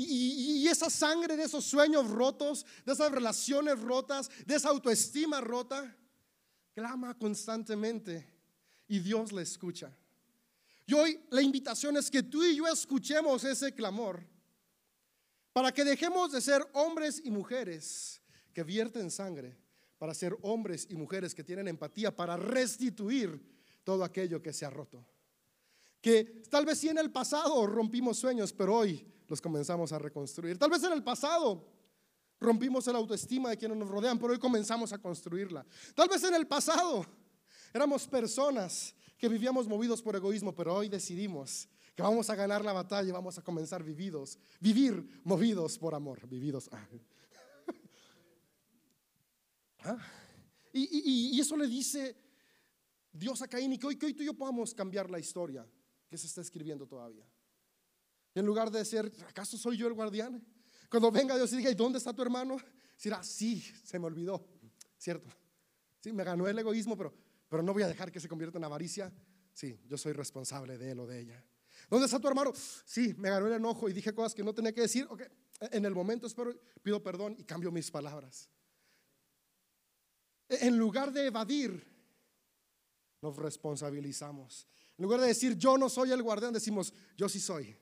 Y, 0.00 0.68
esa 0.68 0.88
sangre 0.88 1.36
de 1.36 1.42
esos 1.42 1.64
sueños 1.64 2.08
rotos, 2.08 2.64
de 2.86 2.92
esas 2.92 3.10
relaciones 3.10 3.80
rotas, 3.80 4.30
de 4.46 4.54
esa 4.54 4.68
autoestima 4.68 5.40
rota, 5.40 5.96
clama 6.72 7.18
constantemente 7.18 8.24
y 8.86 9.00
Dios 9.00 9.32
le 9.32 9.42
escucha. 9.42 9.92
Y 10.86 10.94
hoy 10.94 11.20
la 11.30 11.42
invitación 11.42 11.96
es 11.96 12.12
que 12.12 12.22
tú 12.22 12.44
y 12.44 12.54
yo 12.54 12.68
escuchemos 12.68 13.42
ese 13.42 13.74
clamor 13.74 14.24
para 15.52 15.72
que 15.72 15.84
dejemos 15.84 16.30
de 16.30 16.40
ser 16.42 16.64
hombres 16.74 17.20
y 17.24 17.32
mujeres 17.32 18.22
que 18.52 18.62
vierten 18.62 19.10
sangre, 19.10 19.58
para 19.98 20.14
ser 20.14 20.36
hombres 20.42 20.86
y 20.88 20.94
mujeres 20.94 21.34
que 21.34 21.42
tienen 21.42 21.66
empatía, 21.66 22.14
para 22.14 22.36
restituir 22.36 23.40
todo 23.82 24.04
aquello 24.04 24.40
que 24.40 24.52
se 24.52 24.64
ha 24.64 24.70
roto. 24.70 25.04
Que 26.00 26.42
tal 26.48 26.64
vez 26.64 26.78
sí 26.78 26.88
en 26.88 26.98
el 26.98 27.10
pasado 27.10 27.66
rompimos 27.66 28.18
sueños, 28.18 28.52
pero 28.52 28.76
hoy 28.76 29.17
los 29.28 29.40
comenzamos 29.40 29.92
a 29.92 29.98
reconstruir. 29.98 30.58
Tal 30.58 30.70
vez 30.70 30.82
en 30.82 30.92
el 30.92 31.04
pasado 31.04 31.64
rompimos 32.40 32.86
la 32.86 32.98
autoestima 32.98 33.50
de 33.50 33.56
quienes 33.56 33.76
nos 33.76 33.88
rodean, 33.88 34.18
pero 34.18 34.32
hoy 34.32 34.38
comenzamos 34.38 34.92
a 34.92 34.98
construirla. 34.98 35.64
Tal 35.94 36.08
vez 36.08 36.22
en 36.24 36.34
el 36.34 36.46
pasado 36.46 37.04
éramos 37.72 38.06
personas 38.06 38.94
que 39.16 39.28
vivíamos 39.28 39.66
movidos 39.68 40.00
por 40.00 40.16
egoísmo, 40.16 40.54
pero 40.54 40.74
hoy 40.74 40.88
decidimos 40.88 41.68
que 41.94 42.02
vamos 42.02 42.30
a 42.30 42.36
ganar 42.36 42.64
la 42.64 42.72
batalla 42.72 43.08
y 43.08 43.12
vamos 43.12 43.38
a 43.38 43.42
comenzar 43.42 43.82
vividos, 43.82 44.38
vivir 44.60 45.20
movidos 45.24 45.78
por 45.78 45.94
amor, 45.94 46.26
vividos. 46.28 46.70
Ah. 46.72 46.88
¿Ah? 49.80 49.98
Y, 50.72 51.40
eso 51.40 51.56
le 51.56 51.66
dice 51.66 52.16
Dios 53.12 53.42
a 53.42 53.48
Caín 53.48 53.76
que 53.78 53.86
hoy, 53.86 53.96
que 53.96 54.06
hoy 54.06 54.14
tú 54.14 54.22
y 54.22 54.26
yo 54.26 54.34
podamos 54.34 54.74
cambiar 54.74 55.10
la 55.10 55.18
historia 55.18 55.66
que 56.08 56.16
se 56.16 56.26
está 56.26 56.40
escribiendo 56.40 56.86
todavía. 56.86 57.26
En 58.34 58.46
lugar 58.46 58.70
de 58.70 58.80
decir, 58.80 59.12
¿acaso 59.28 59.56
soy 59.56 59.76
yo 59.76 59.86
el 59.86 59.94
guardián? 59.94 60.44
Cuando 60.90 61.10
venga 61.10 61.36
Dios 61.36 61.52
y 61.52 61.58
diga, 61.58 61.70
¿y 61.70 61.74
dónde 61.74 61.98
está 61.98 62.12
tu 62.12 62.22
hermano? 62.22 62.56
Dirá, 63.02 63.22
sí, 63.22 63.60
se 63.84 63.98
me 63.98 64.06
olvidó, 64.06 64.44
¿cierto? 64.96 65.28
Sí, 66.00 66.12
me 66.12 66.24
ganó 66.24 66.48
el 66.48 66.58
egoísmo, 66.58 66.96
pero, 66.96 67.14
pero 67.48 67.62
no 67.62 67.72
voy 67.72 67.82
a 67.82 67.88
dejar 67.88 68.10
que 68.10 68.20
se 68.20 68.28
convierta 68.28 68.58
en 68.58 68.64
avaricia. 68.64 69.12
Sí, 69.52 69.78
yo 69.86 69.98
soy 69.98 70.12
responsable 70.12 70.78
de 70.78 70.92
él 70.92 71.00
o 71.00 71.06
de 71.06 71.20
ella. 71.20 71.44
¿Dónde 71.90 72.06
está 72.06 72.18
tu 72.18 72.28
hermano? 72.28 72.52
Sí, 72.84 73.14
me 73.18 73.30
ganó 73.30 73.46
el 73.46 73.52
enojo 73.54 73.88
y 73.88 73.92
dije 73.92 74.14
cosas 74.14 74.34
que 74.34 74.42
no 74.42 74.54
tenía 74.54 74.72
que 74.72 74.82
decir. 74.82 75.06
Okay. 75.08 75.26
En 75.60 75.84
el 75.84 75.94
momento 75.94 76.26
espero, 76.26 76.54
pido 76.82 77.02
perdón 77.02 77.34
y 77.38 77.44
cambio 77.44 77.70
mis 77.70 77.90
palabras. 77.90 78.48
En 80.48 80.78
lugar 80.78 81.12
de 81.12 81.26
evadir, 81.26 81.84
nos 83.20 83.36
responsabilizamos. 83.36 84.66
En 84.96 85.02
lugar 85.04 85.20
de 85.20 85.28
decir 85.28 85.56
yo 85.56 85.76
no 85.76 85.88
soy 85.88 86.12
el 86.12 86.22
guardián, 86.22 86.52
decimos 86.52 86.92
yo 87.16 87.28
sí 87.28 87.40
soy 87.40 87.76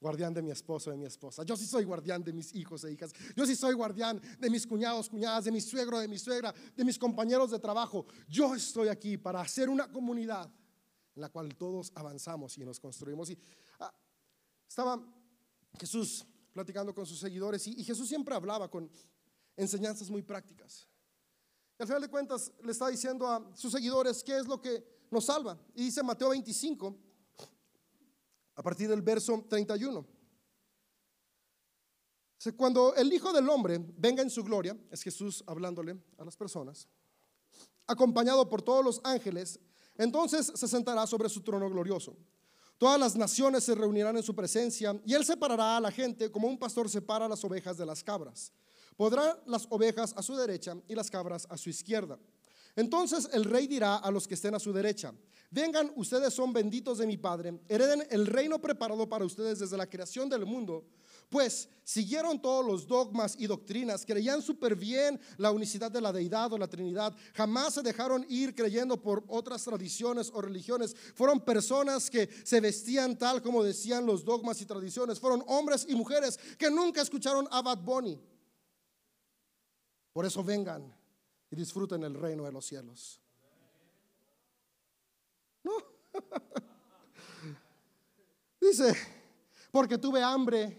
guardián 0.00 0.32
de 0.32 0.42
mi 0.42 0.50
esposo, 0.50 0.90
de 0.90 0.96
mi 0.96 1.06
esposa. 1.06 1.42
Yo 1.42 1.56
sí 1.56 1.66
soy 1.66 1.84
guardián 1.84 2.22
de 2.22 2.32
mis 2.32 2.54
hijos 2.54 2.84
e 2.84 2.92
hijas. 2.92 3.12
Yo 3.36 3.46
sí 3.46 3.56
soy 3.56 3.74
guardián 3.74 4.20
de 4.38 4.50
mis 4.50 4.66
cuñados, 4.66 5.08
cuñadas, 5.08 5.44
de 5.44 5.52
mi 5.52 5.60
suegro, 5.60 5.98
de 5.98 6.08
mi 6.08 6.18
suegra, 6.18 6.54
de 6.76 6.84
mis 6.84 6.98
compañeros 6.98 7.50
de 7.50 7.58
trabajo. 7.58 8.06
Yo 8.28 8.54
estoy 8.54 8.88
aquí 8.88 9.16
para 9.16 9.40
hacer 9.40 9.68
una 9.68 9.90
comunidad 9.90 10.50
en 11.14 11.22
la 11.22 11.28
cual 11.28 11.54
todos 11.56 11.90
avanzamos 11.94 12.56
y 12.58 12.64
nos 12.64 12.78
construimos. 12.78 13.30
Y 13.30 13.38
ah, 13.80 13.92
estaba 14.68 15.02
Jesús 15.78 16.24
platicando 16.52 16.94
con 16.94 17.06
sus 17.06 17.18
seguidores 17.18 17.66
y, 17.66 17.84
Jesús 17.84 18.08
siempre 18.08 18.34
hablaba 18.34 18.70
con 18.70 18.90
enseñanzas 19.56 20.10
muy 20.10 20.22
prácticas. 20.22 20.88
Y 21.78 21.82
al 21.82 21.88
final 21.88 22.02
de 22.02 22.08
cuentas 22.08 22.52
le 22.62 22.72
está 22.72 22.88
diciendo 22.88 23.26
a 23.26 23.50
sus 23.54 23.72
seguidores 23.72 24.22
qué 24.22 24.38
es 24.38 24.46
lo 24.46 24.60
que 24.60 24.84
nos 25.10 25.24
salva. 25.24 25.58
Y 25.74 25.84
dice 25.84 26.02
Mateo 26.02 26.30
25, 26.30 26.96
a 28.58 28.62
partir 28.62 28.88
del 28.88 29.02
verso 29.02 29.44
31. 29.48 30.04
Cuando 32.56 32.92
el 32.96 33.12
Hijo 33.12 33.32
del 33.32 33.48
Hombre 33.48 33.78
venga 33.96 34.20
en 34.20 34.30
su 34.30 34.42
gloria, 34.42 34.76
es 34.90 35.00
Jesús 35.00 35.44
hablándole 35.46 35.96
a 36.18 36.24
las 36.24 36.36
personas, 36.36 36.88
acompañado 37.86 38.48
por 38.48 38.60
todos 38.60 38.84
los 38.84 39.00
ángeles, 39.04 39.60
entonces 39.96 40.52
se 40.52 40.66
sentará 40.66 41.06
sobre 41.06 41.28
su 41.28 41.40
trono 41.42 41.70
glorioso. 41.70 42.16
Todas 42.78 42.98
las 42.98 43.14
naciones 43.14 43.62
se 43.62 43.76
reunirán 43.76 44.16
en 44.16 44.24
su 44.24 44.34
presencia 44.34 45.00
y 45.04 45.14
él 45.14 45.24
separará 45.24 45.76
a 45.76 45.80
la 45.80 45.92
gente 45.92 46.30
como 46.30 46.48
un 46.48 46.58
pastor 46.58 46.88
separa 46.88 47.28
las 47.28 47.44
ovejas 47.44 47.76
de 47.76 47.86
las 47.86 48.02
cabras. 48.02 48.52
Podrá 48.96 49.40
las 49.46 49.68
ovejas 49.70 50.14
a 50.16 50.22
su 50.22 50.34
derecha 50.34 50.76
y 50.88 50.96
las 50.96 51.10
cabras 51.10 51.46
a 51.48 51.56
su 51.56 51.70
izquierda. 51.70 52.18
Entonces 52.78 53.28
el 53.32 53.42
rey 53.44 53.66
dirá 53.66 53.96
a 53.96 54.08
los 54.08 54.28
que 54.28 54.34
estén 54.34 54.54
a 54.54 54.60
su 54.60 54.72
derecha, 54.72 55.12
vengan, 55.50 55.90
ustedes 55.96 56.32
son 56.32 56.52
benditos 56.52 56.98
de 56.98 57.08
mi 57.08 57.16
Padre, 57.16 57.58
hereden 57.68 58.06
el 58.08 58.24
reino 58.24 58.60
preparado 58.60 59.08
para 59.08 59.24
ustedes 59.24 59.58
desde 59.58 59.76
la 59.76 59.90
creación 59.90 60.28
del 60.28 60.46
mundo, 60.46 60.86
pues 61.28 61.68
siguieron 61.82 62.40
todos 62.40 62.64
los 62.64 62.86
dogmas 62.86 63.34
y 63.36 63.48
doctrinas, 63.48 64.06
creían 64.06 64.40
súper 64.42 64.76
bien 64.76 65.18
la 65.38 65.50
unicidad 65.50 65.90
de 65.90 66.00
la 66.00 66.12
deidad 66.12 66.52
o 66.52 66.56
la 66.56 66.68
Trinidad, 66.68 67.12
jamás 67.34 67.74
se 67.74 67.82
dejaron 67.82 68.24
ir 68.28 68.54
creyendo 68.54 69.02
por 69.02 69.24
otras 69.26 69.64
tradiciones 69.64 70.30
o 70.32 70.40
religiones, 70.40 70.94
fueron 71.16 71.40
personas 71.40 72.08
que 72.08 72.28
se 72.44 72.60
vestían 72.60 73.18
tal 73.18 73.42
como 73.42 73.64
decían 73.64 74.06
los 74.06 74.24
dogmas 74.24 74.62
y 74.62 74.66
tradiciones, 74.66 75.18
fueron 75.18 75.42
hombres 75.48 75.84
y 75.88 75.96
mujeres 75.96 76.38
que 76.56 76.70
nunca 76.70 77.02
escucharon 77.02 77.48
a 77.50 77.60
Bad 77.60 77.78
Bunny. 77.78 78.20
Por 80.12 80.24
eso 80.24 80.44
vengan 80.44 80.96
y 81.50 81.56
disfruten 81.56 82.02
el 82.04 82.14
reino 82.14 82.44
de 82.44 82.52
los 82.52 82.66
cielos. 82.66 83.20
No. 85.64 85.72
Dice, 88.60 88.94
porque 89.70 89.98
tuve 89.98 90.22
hambre 90.22 90.78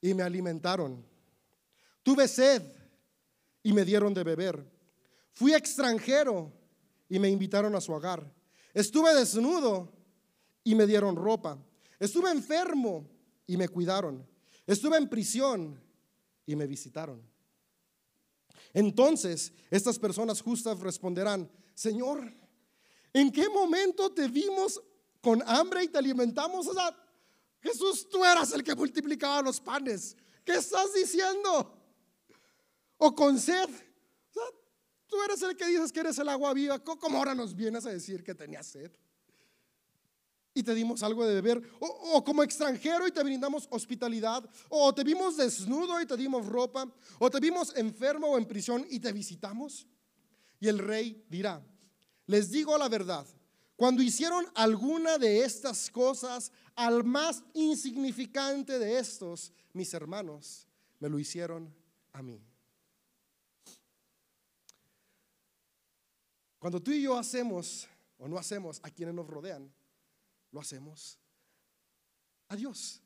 y 0.00 0.14
me 0.14 0.22
alimentaron. 0.22 1.04
Tuve 2.02 2.28
sed 2.28 2.62
y 3.62 3.72
me 3.72 3.84
dieron 3.84 4.14
de 4.14 4.22
beber. 4.22 4.64
Fui 5.32 5.52
extranjero 5.52 6.52
y 7.08 7.18
me 7.18 7.28
invitaron 7.28 7.74
a 7.74 7.80
su 7.80 7.92
hogar. 7.92 8.32
Estuve 8.72 9.14
desnudo 9.14 9.92
y 10.62 10.74
me 10.74 10.86
dieron 10.86 11.16
ropa. 11.16 11.58
Estuve 11.98 12.30
enfermo 12.30 13.08
y 13.46 13.56
me 13.56 13.68
cuidaron. 13.68 14.26
Estuve 14.66 14.96
en 14.98 15.08
prisión 15.08 15.80
y 16.44 16.54
me 16.56 16.66
visitaron. 16.66 17.22
Entonces 18.76 19.54
estas 19.70 19.98
personas 19.98 20.42
justas 20.42 20.78
responderán, 20.80 21.50
Señor, 21.72 22.30
¿en 23.10 23.32
qué 23.32 23.48
momento 23.48 24.12
te 24.12 24.28
vimos 24.28 24.82
con 25.22 25.42
hambre 25.46 25.84
y 25.84 25.88
te 25.88 25.96
alimentamos? 25.96 26.66
O 26.66 26.74
sea, 26.74 26.94
Jesús, 27.62 28.06
tú 28.06 28.22
eras 28.22 28.52
el 28.52 28.62
que 28.62 28.74
multiplicaba 28.74 29.40
los 29.40 29.58
panes. 29.60 30.14
¿Qué 30.44 30.56
estás 30.56 30.92
diciendo? 30.92 31.74
O 32.98 33.14
con 33.14 33.38
sed. 33.38 33.64
O 33.64 34.34
sea, 34.34 34.42
tú 35.06 35.22
eres 35.22 35.40
el 35.40 35.56
que 35.56 35.68
dices 35.68 35.90
que 35.90 36.00
eres 36.00 36.18
el 36.18 36.28
agua 36.28 36.52
viva. 36.52 36.78
¿Cómo 36.78 37.16
ahora 37.16 37.34
nos 37.34 37.56
vienes 37.56 37.86
a 37.86 37.90
decir 37.90 38.22
que 38.22 38.34
tenías 38.34 38.66
sed? 38.66 38.90
Y 40.56 40.62
te 40.62 40.74
dimos 40.74 41.02
algo 41.02 41.26
de 41.26 41.34
beber, 41.34 41.62
o, 41.80 42.24
como 42.24 42.42
extranjero 42.42 43.06
y 43.06 43.12
te 43.12 43.22
brindamos 43.22 43.68
hospitalidad, 43.70 44.42
o 44.70 44.94
te 44.94 45.04
vimos 45.04 45.36
desnudo 45.36 46.00
y 46.00 46.06
te 46.06 46.16
dimos 46.16 46.46
ropa, 46.46 46.90
o 47.18 47.30
te 47.30 47.38
vimos 47.40 47.76
enfermo 47.76 48.28
o 48.28 48.38
en 48.38 48.46
prisión 48.46 48.86
y 48.88 48.98
te 48.98 49.12
visitamos. 49.12 49.86
Y 50.58 50.68
el 50.68 50.78
rey 50.78 51.22
dirá, 51.28 51.62
les 52.24 52.50
digo 52.50 52.78
la 52.78 52.88
verdad, 52.88 53.26
cuando 53.76 54.02
hicieron 54.02 54.46
alguna 54.54 55.18
de 55.18 55.44
estas 55.44 55.90
cosas 55.90 56.50
al 56.74 57.04
más 57.04 57.44
insignificante 57.52 58.78
de 58.78 58.98
estos, 58.98 59.52
mis 59.74 59.92
hermanos, 59.92 60.66
me 61.00 61.10
lo 61.10 61.18
hicieron 61.18 61.70
a 62.14 62.22
mí. 62.22 62.40
Cuando 66.58 66.82
tú 66.82 66.92
y 66.92 67.02
yo 67.02 67.18
hacemos 67.18 67.86
o 68.16 68.26
no 68.26 68.38
hacemos 68.38 68.80
a 68.82 68.88
quienes 68.88 69.14
nos 69.14 69.26
rodean, 69.26 69.70
lo 70.56 70.62
hacemos 70.62 71.18
a 72.48 72.56
Dios. 72.56 73.02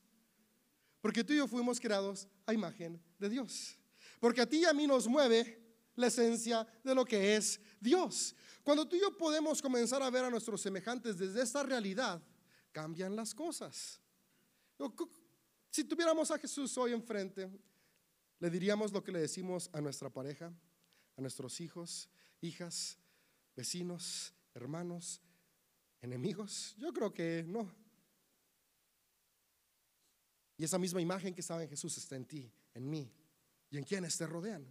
Porque 1.00 1.24
tú 1.24 1.32
y 1.32 1.38
yo 1.38 1.48
fuimos 1.48 1.80
creados 1.80 2.28
a 2.46 2.54
imagen 2.54 3.02
de 3.18 3.28
Dios. 3.28 3.76
Porque 4.20 4.40
a 4.40 4.48
ti 4.48 4.58
y 4.58 4.64
a 4.66 4.72
mí 4.72 4.86
nos 4.86 5.08
mueve 5.08 5.60
la 5.96 6.06
esencia 6.06 6.64
de 6.84 6.94
lo 6.94 7.04
que 7.04 7.34
es 7.34 7.60
Dios. 7.80 8.36
Cuando 8.62 8.86
tú 8.86 8.94
y 8.94 9.00
yo 9.00 9.16
podemos 9.16 9.60
comenzar 9.60 10.00
a 10.00 10.10
ver 10.10 10.26
a 10.26 10.30
nuestros 10.30 10.60
semejantes 10.60 11.18
desde 11.18 11.42
esta 11.42 11.64
realidad, 11.64 12.22
cambian 12.70 13.16
las 13.16 13.34
cosas. 13.34 14.00
Si 15.72 15.82
tuviéramos 15.82 16.30
a 16.30 16.38
Jesús 16.38 16.78
hoy 16.78 16.92
enfrente, 16.92 17.50
le 18.38 18.48
diríamos 18.48 18.92
lo 18.92 19.02
que 19.02 19.10
le 19.10 19.18
decimos 19.18 19.68
a 19.72 19.80
nuestra 19.80 20.08
pareja, 20.08 20.52
a 21.16 21.20
nuestros 21.20 21.60
hijos, 21.60 22.08
hijas, 22.42 22.96
vecinos, 23.56 24.32
hermanos, 24.54 25.20
enemigos? 26.00 26.74
Yo 26.78 26.92
creo 26.92 27.12
que 27.12 27.44
no. 27.46 27.70
Y 30.56 30.64
esa 30.64 30.78
misma 30.78 31.00
imagen 31.00 31.34
que 31.34 31.40
estaba 31.40 31.62
en 31.62 31.68
Jesús 31.68 31.96
está 31.96 32.16
en 32.16 32.26
ti, 32.26 32.52
en 32.74 32.88
mí 32.88 33.10
y 33.70 33.78
en 33.78 33.84
quienes 33.84 34.16
te 34.18 34.26
rodean. 34.26 34.66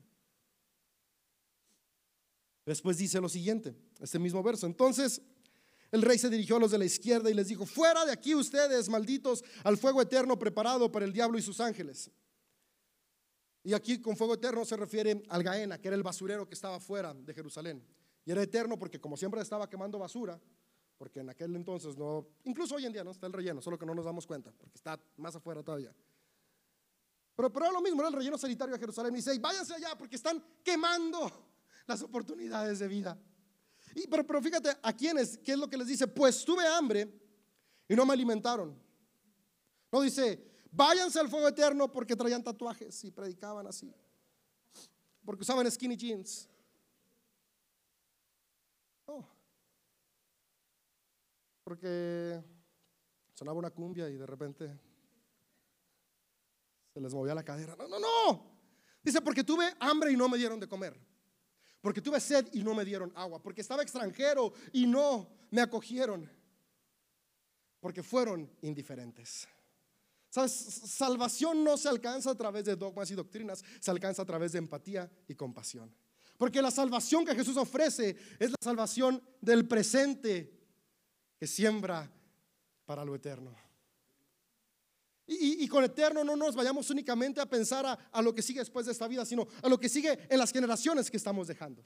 Después 2.66 2.98
dice 2.98 3.20
lo 3.20 3.30
siguiente, 3.30 3.76
este 4.00 4.20
mismo 4.20 4.44
verso. 4.44 4.68
Entonces 4.68 5.22
el 5.92 6.04
rey 6.04 6.20
se 6.20 6.30
dirigió 6.30 6.58
a 6.58 6.60
los 6.60 6.72
de 6.72 6.78
la 6.78 6.86
izquierda 6.86 7.30
y 7.32 7.34
les 7.34 7.48
dijo, 7.48 7.66
fuera 7.66 8.06
de 8.06 8.12
aquí 8.12 8.36
ustedes, 8.36 8.90
malditos, 8.90 9.44
al 9.64 9.78
fuego 9.78 10.02
eterno 10.02 10.38
preparado 10.38 10.92
para 10.92 11.06
el 11.06 11.14
diablo 11.14 11.40
y 11.40 11.42
sus 11.42 11.60
ángeles. 11.60 12.12
Y 13.64 13.74
aquí 13.74 14.00
con 14.00 14.16
fuego 14.16 14.36
eterno 14.36 14.64
se 14.66 14.78
refiere 14.78 15.24
al 15.30 15.44
Gaena, 15.44 15.80
que 15.80 15.88
era 15.88 15.98
el 15.98 16.04
basurero 16.04 16.48
que 16.48 16.54
estaba 16.54 16.80
fuera 16.80 17.14
de 17.14 17.34
Jerusalén. 17.34 17.84
Y 18.26 18.32
era 18.32 18.44
eterno 18.44 18.78
porque 18.78 19.02
como 19.02 19.18
siempre 19.18 19.42
estaba 19.42 19.68
quemando 19.68 19.98
basura, 19.98 20.40
porque 21.00 21.22
en 21.22 21.30
aquel 21.30 21.56
entonces 21.56 21.98
no, 21.98 22.28
incluso 22.44 22.76
hoy 22.76 22.86
en 22.86 22.92
día 22.92 23.06
no 23.06 23.12
está 23.12 23.26
el 23.26 23.32
relleno, 23.32 23.62
solo 23.62 23.80
que 23.80 23.86
no 23.86 23.96
nos 23.96 24.04
damos 24.04 24.28
cuenta, 24.28 24.52
porque 24.52 24.76
está 24.76 25.00
más 25.16 25.34
afuera 25.34 25.64
todavía. 25.64 25.96
Pero, 27.38 27.54
pero 27.54 27.66
era 27.66 27.74
lo 27.74 27.82
mismo, 27.82 28.02
era 28.02 28.10
el 28.10 28.16
relleno 28.16 28.38
sanitario 28.38 28.74
de 28.74 28.80
Jerusalén. 28.80 29.14
Y 29.14 29.16
dice, 29.16 29.40
váyanse 29.40 29.74
allá 29.74 29.98
porque 29.98 30.18
están 30.18 30.44
quemando 30.62 31.32
las 31.88 32.02
oportunidades 32.02 32.80
de 32.80 32.88
vida. 32.90 33.18
Y, 33.96 34.08
pero, 34.08 34.28
pero 34.28 34.42
fíjate, 34.42 34.76
¿a 34.84 34.92
quiénes? 34.92 35.38
¿Qué 35.38 35.54
es 35.54 35.58
lo 35.58 35.70
que 35.70 35.78
les 35.78 35.88
dice? 35.88 36.06
Pues 36.06 36.44
tuve 36.44 36.68
hambre 36.68 37.10
y 37.88 37.96
no 37.96 38.06
me 38.06 38.12
alimentaron. 38.12 38.78
No 39.90 40.02
dice, 40.02 40.46
váyanse 40.70 41.18
al 41.18 41.30
fuego 41.30 41.48
eterno 41.48 41.90
porque 41.90 42.14
traían 42.14 42.44
tatuajes 42.44 43.06
y 43.06 43.12
predicaban 43.12 43.66
así. 43.68 43.90
Porque 45.24 45.44
usaban 45.44 45.72
skinny 45.72 45.96
jeans. 45.96 46.50
Porque 51.70 52.44
sonaba 53.36 53.60
una 53.60 53.70
cumbia 53.70 54.10
y 54.10 54.18
de 54.18 54.26
repente 54.26 54.76
se 56.92 57.00
les 57.00 57.14
movía 57.14 57.36
la 57.36 57.44
cadera. 57.44 57.76
No, 57.76 57.88
no, 57.88 58.00
no. 58.00 58.60
Dice, 59.04 59.22
porque 59.22 59.44
tuve 59.44 59.76
hambre 59.80 60.12
y 60.12 60.18
no 60.18 60.28
me 60.28 60.40
dieron 60.40 60.60
de 60.60 60.68
comer. 60.68 61.00
Porque 61.80 62.02
tuve 62.02 62.20
sed 62.20 62.50
y 62.54 62.64
no 62.64 62.74
me 62.74 62.84
dieron 62.84 63.14
agua. 63.16 63.40
Porque 63.40 63.62
estaba 63.62 63.84
extranjero 63.84 64.52
y 64.74 64.88
no 64.88 65.30
me 65.52 65.62
acogieron. 65.62 66.28
Porque 67.80 68.02
fueron 68.02 68.52
indiferentes. 68.64 69.48
¿Sabes? 70.32 70.52
Salvación 70.52 71.64
no 71.64 71.78
se 71.78 71.88
alcanza 71.88 72.32
a 72.32 72.36
través 72.36 72.66
de 72.66 72.76
dogmas 72.76 73.12
y 73.12 73.14
doctrinas, 73.14 73.64
se 73.80 73.92
alcanza 73.92 74.24
a 74.24 74.26
través 74.26 74.54
de 74.54 74.58
empatía 74.58 75.08
y 75.28 75.36
compasión. 75.36 75.96
Porque 76.36 76.64
la 76.64 76.72
salvación 76.72 77.26
que 77.26 77.36
Jesús 77.36 77.58
ofrece 77.58 78.18
es 78.40 78.50
la 78.50 78.58
salvación 78.60 79.22
del 79.40 79.68
presente 79.68 80.59
que 81.40 81.48
siembra 81.48 82.12
para 82.86 83.06
lo 83.06 83.16
eterno. 83.16 83.56
Y, 85.32 85.68
con 85.68 85.84
eterno 85.84 86.24
no 86.24 86.36
nos 86.36 86.56
vayamos 86.56 86.90
únicamente 86.90 87.40
a 87.40 87.46
pensar 87.46 87.86
a, 88.12 88.22
lo 88.22 88.34
que 88.34 88.42
sigue 88.42 88.62
después 88.62 88.88
de 88.88 88.92
esta 88.92 89.08
vida, 89.08 89.24
sino 89.26 89.48
a 89.62 89.70
lo 89.70 89.80
que 89.80 89.88
sigue 89.88 90.18
en 90.28 90.40
las 90.40 90.52
generaciones 90.52 91.10
que 91.10 91.18
estamos 91.18 91.48
dejando. 91.48 91.86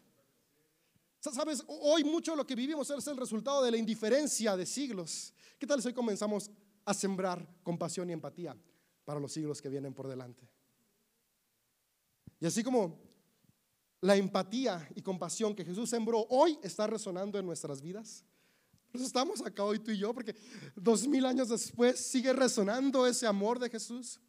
Sabes, 1.19 1.61
hoy 1.67 2.05
mucho 2.05 2.31
de 2.31 2.37
lo 2.37 2.47
que 2.47 2.55
vivimos 2.55 2.89
es 2.89 3.05
el 3.05 3.17
resultado 3.17 3.61
de 3.61 3.71
la 3.71 3.77
indiferencia 3.77 4.55
de 4.55 4.65
siglos. 4.65 5.33
¿Qué 5.59 5.67
tal 5.67 5.81
si 5.81 5.89
hoy 5.89 5.93
comenzamos 5.93 6.49
a 6.85 6.93
sembrar 6.93 7.45
compasión 7.63 8.09
y 8.09 8.13
empatía 8.13 8.57
para 9.03 9.19
los 9.19 9.33
siglos 9.33 9.61
que 9.61 9.67
vienen 9.67 9.93
por 9.93 10.07
delante? 10.07 10.49
Y 12.39 12.45
así 12.45 12.63
como 12.63 12.97
la 13.99 14.15
empatía 14.15 14.89
y 14.95 15.01
compasión 15.01 15.53
que 15.53 15.65
Jesús 15.65 15.89
sembró 15.89 16.25
hoy 16.29 16.57
está 16.63 16.87
resonando 16.87 17.37
en 17.37 17.45
nuestras 17.45 17.81
vidas, 17.81 18.23
estamos 19.01 19.41
acá 19.41 19.63
hoy 19.63 19.79
tú 19.79 19.91
y 19.91 19.97
yo 19.97 20.13
porque 20.13 20.35
dos 20.75 21.07
mil 21.07 21.25
años 21.25 21.49
después 21.49 21.99
sigue 21.99 22.31
resonando 22.33 23.07
ese 23.07 23.25
amor 23.25 23.59
de 23.59 23.69
Jesús. 23.69 24.19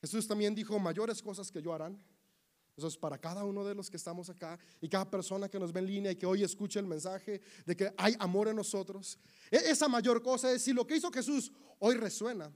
Jesús 0.00 0.26
también 0.26 0.54
dijo, 0.54 0.78
mayores 0.78 1.22
cosas 1.22 1.50
que 1.50 1.62
yo 1.62 1.72
harán. 1.72 2.02
Eso 2.76 2.88
es 2.88 2.96
para 2.96 3.16
cada 3.16 3.44
uno 3.44 3.64
de 3.64 3.74
los 3.74 3.88
que 3.88 3.96
estamos 3.96 4.28
acá 4.28 4.58
y 4.82 4.88
cada 4.88 5.10
persona 5.10 5.48
que 5.48 5.58
nos 5.58 5.72
ve 5.72 5.80
en 5.80 5.86
línea 5.86 6.12
y 6.12 6.16
que 6.16 6.26
hoy 6.26 6.42
escuche 6.42 6.78
el 6.78 6.86
mensaje 6.86 7.40
de 7.64 7.76
que 7.76 7.94
hay 7.96 8.14
amor 8.18 8.48
en 8.48 8.56
nosotros. 8.56 9.18
E-, 9.50 9.70
esa 9.70 9.88
mayor 9.88 10.22
cosa 10.22 10.52
es 10.52 10.62
si 10.62 10.74
lo 10.74 10.86
que 10.86 10.96
hizo 10.96 11.10
Jesús 11.10 11.50
hoy 11.78 11.94
resuena, 11.94 12.52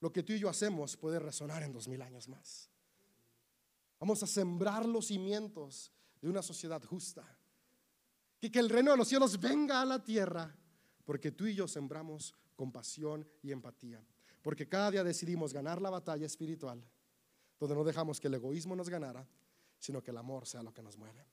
lo 0.00 0.12
que 0.12 0.24
tú 0.24 0.32
y 0.32 0.40
yo 0.40 0.48
hacemos 0.48 0.96
puede 0.96 1.20
resonar 1.20 1.62
en 1.62 1.72
dos 1.72 1.86
mil 1.86 2.02
años 2.02 2.28
más. 2.28 2.68
Vamos 4.00 4.22
a 4.22 4.26
sembrar 4.26 4.84
los 4.86 5.06
cimientos 5.06 5.92
de 6.20 6.28
una 6.28 6.42
sociedad 6.42 6.82
justa 6.82 7.39
que, 8.48 8.58
el 8.58 8.70
reino 8.70 8.92
de 8.92 8.96
los 8.96 9.08
cielos 9.08 9.38
venga 9.38 9.82
a 9.82 9.84
la 9.84 10.02
tierra, 10.02 10.56
porque 11.04 11.30
tú 11.30 11.46
y 11.46 11.54
yo 11.54 11.68
sembramos 11.68 12.34
compasión 12.56 13.28
y 13.42 13.52
empatía. 13.52 14.02
Porque 14.42 14.68
cada 14.68 14.90
día 14.90 15.04
decidimos 15.04 15.52
ganar 15.52 15.82
la 15.82 15.90
batalla 15.90 16.24
espiritual, 16.24 16.82
donde 17.58 17.74
no 17.74 17.84
dejamos 17.84 18.18
que 18.18 18.28
el 18.28 18.34
egoísmo 18.34 18.74
nos 18.74 18.88
ganara, 18.88 19.28
sino 19.78 20.02
que 20.02 20.10
el 20.10 20.16
amor 20.16 20.46
sea 20.46 20.62
lo 20.62 20.72
que 20.72 20.82
nos 20.82 20.96
mueve. 20.96 21.26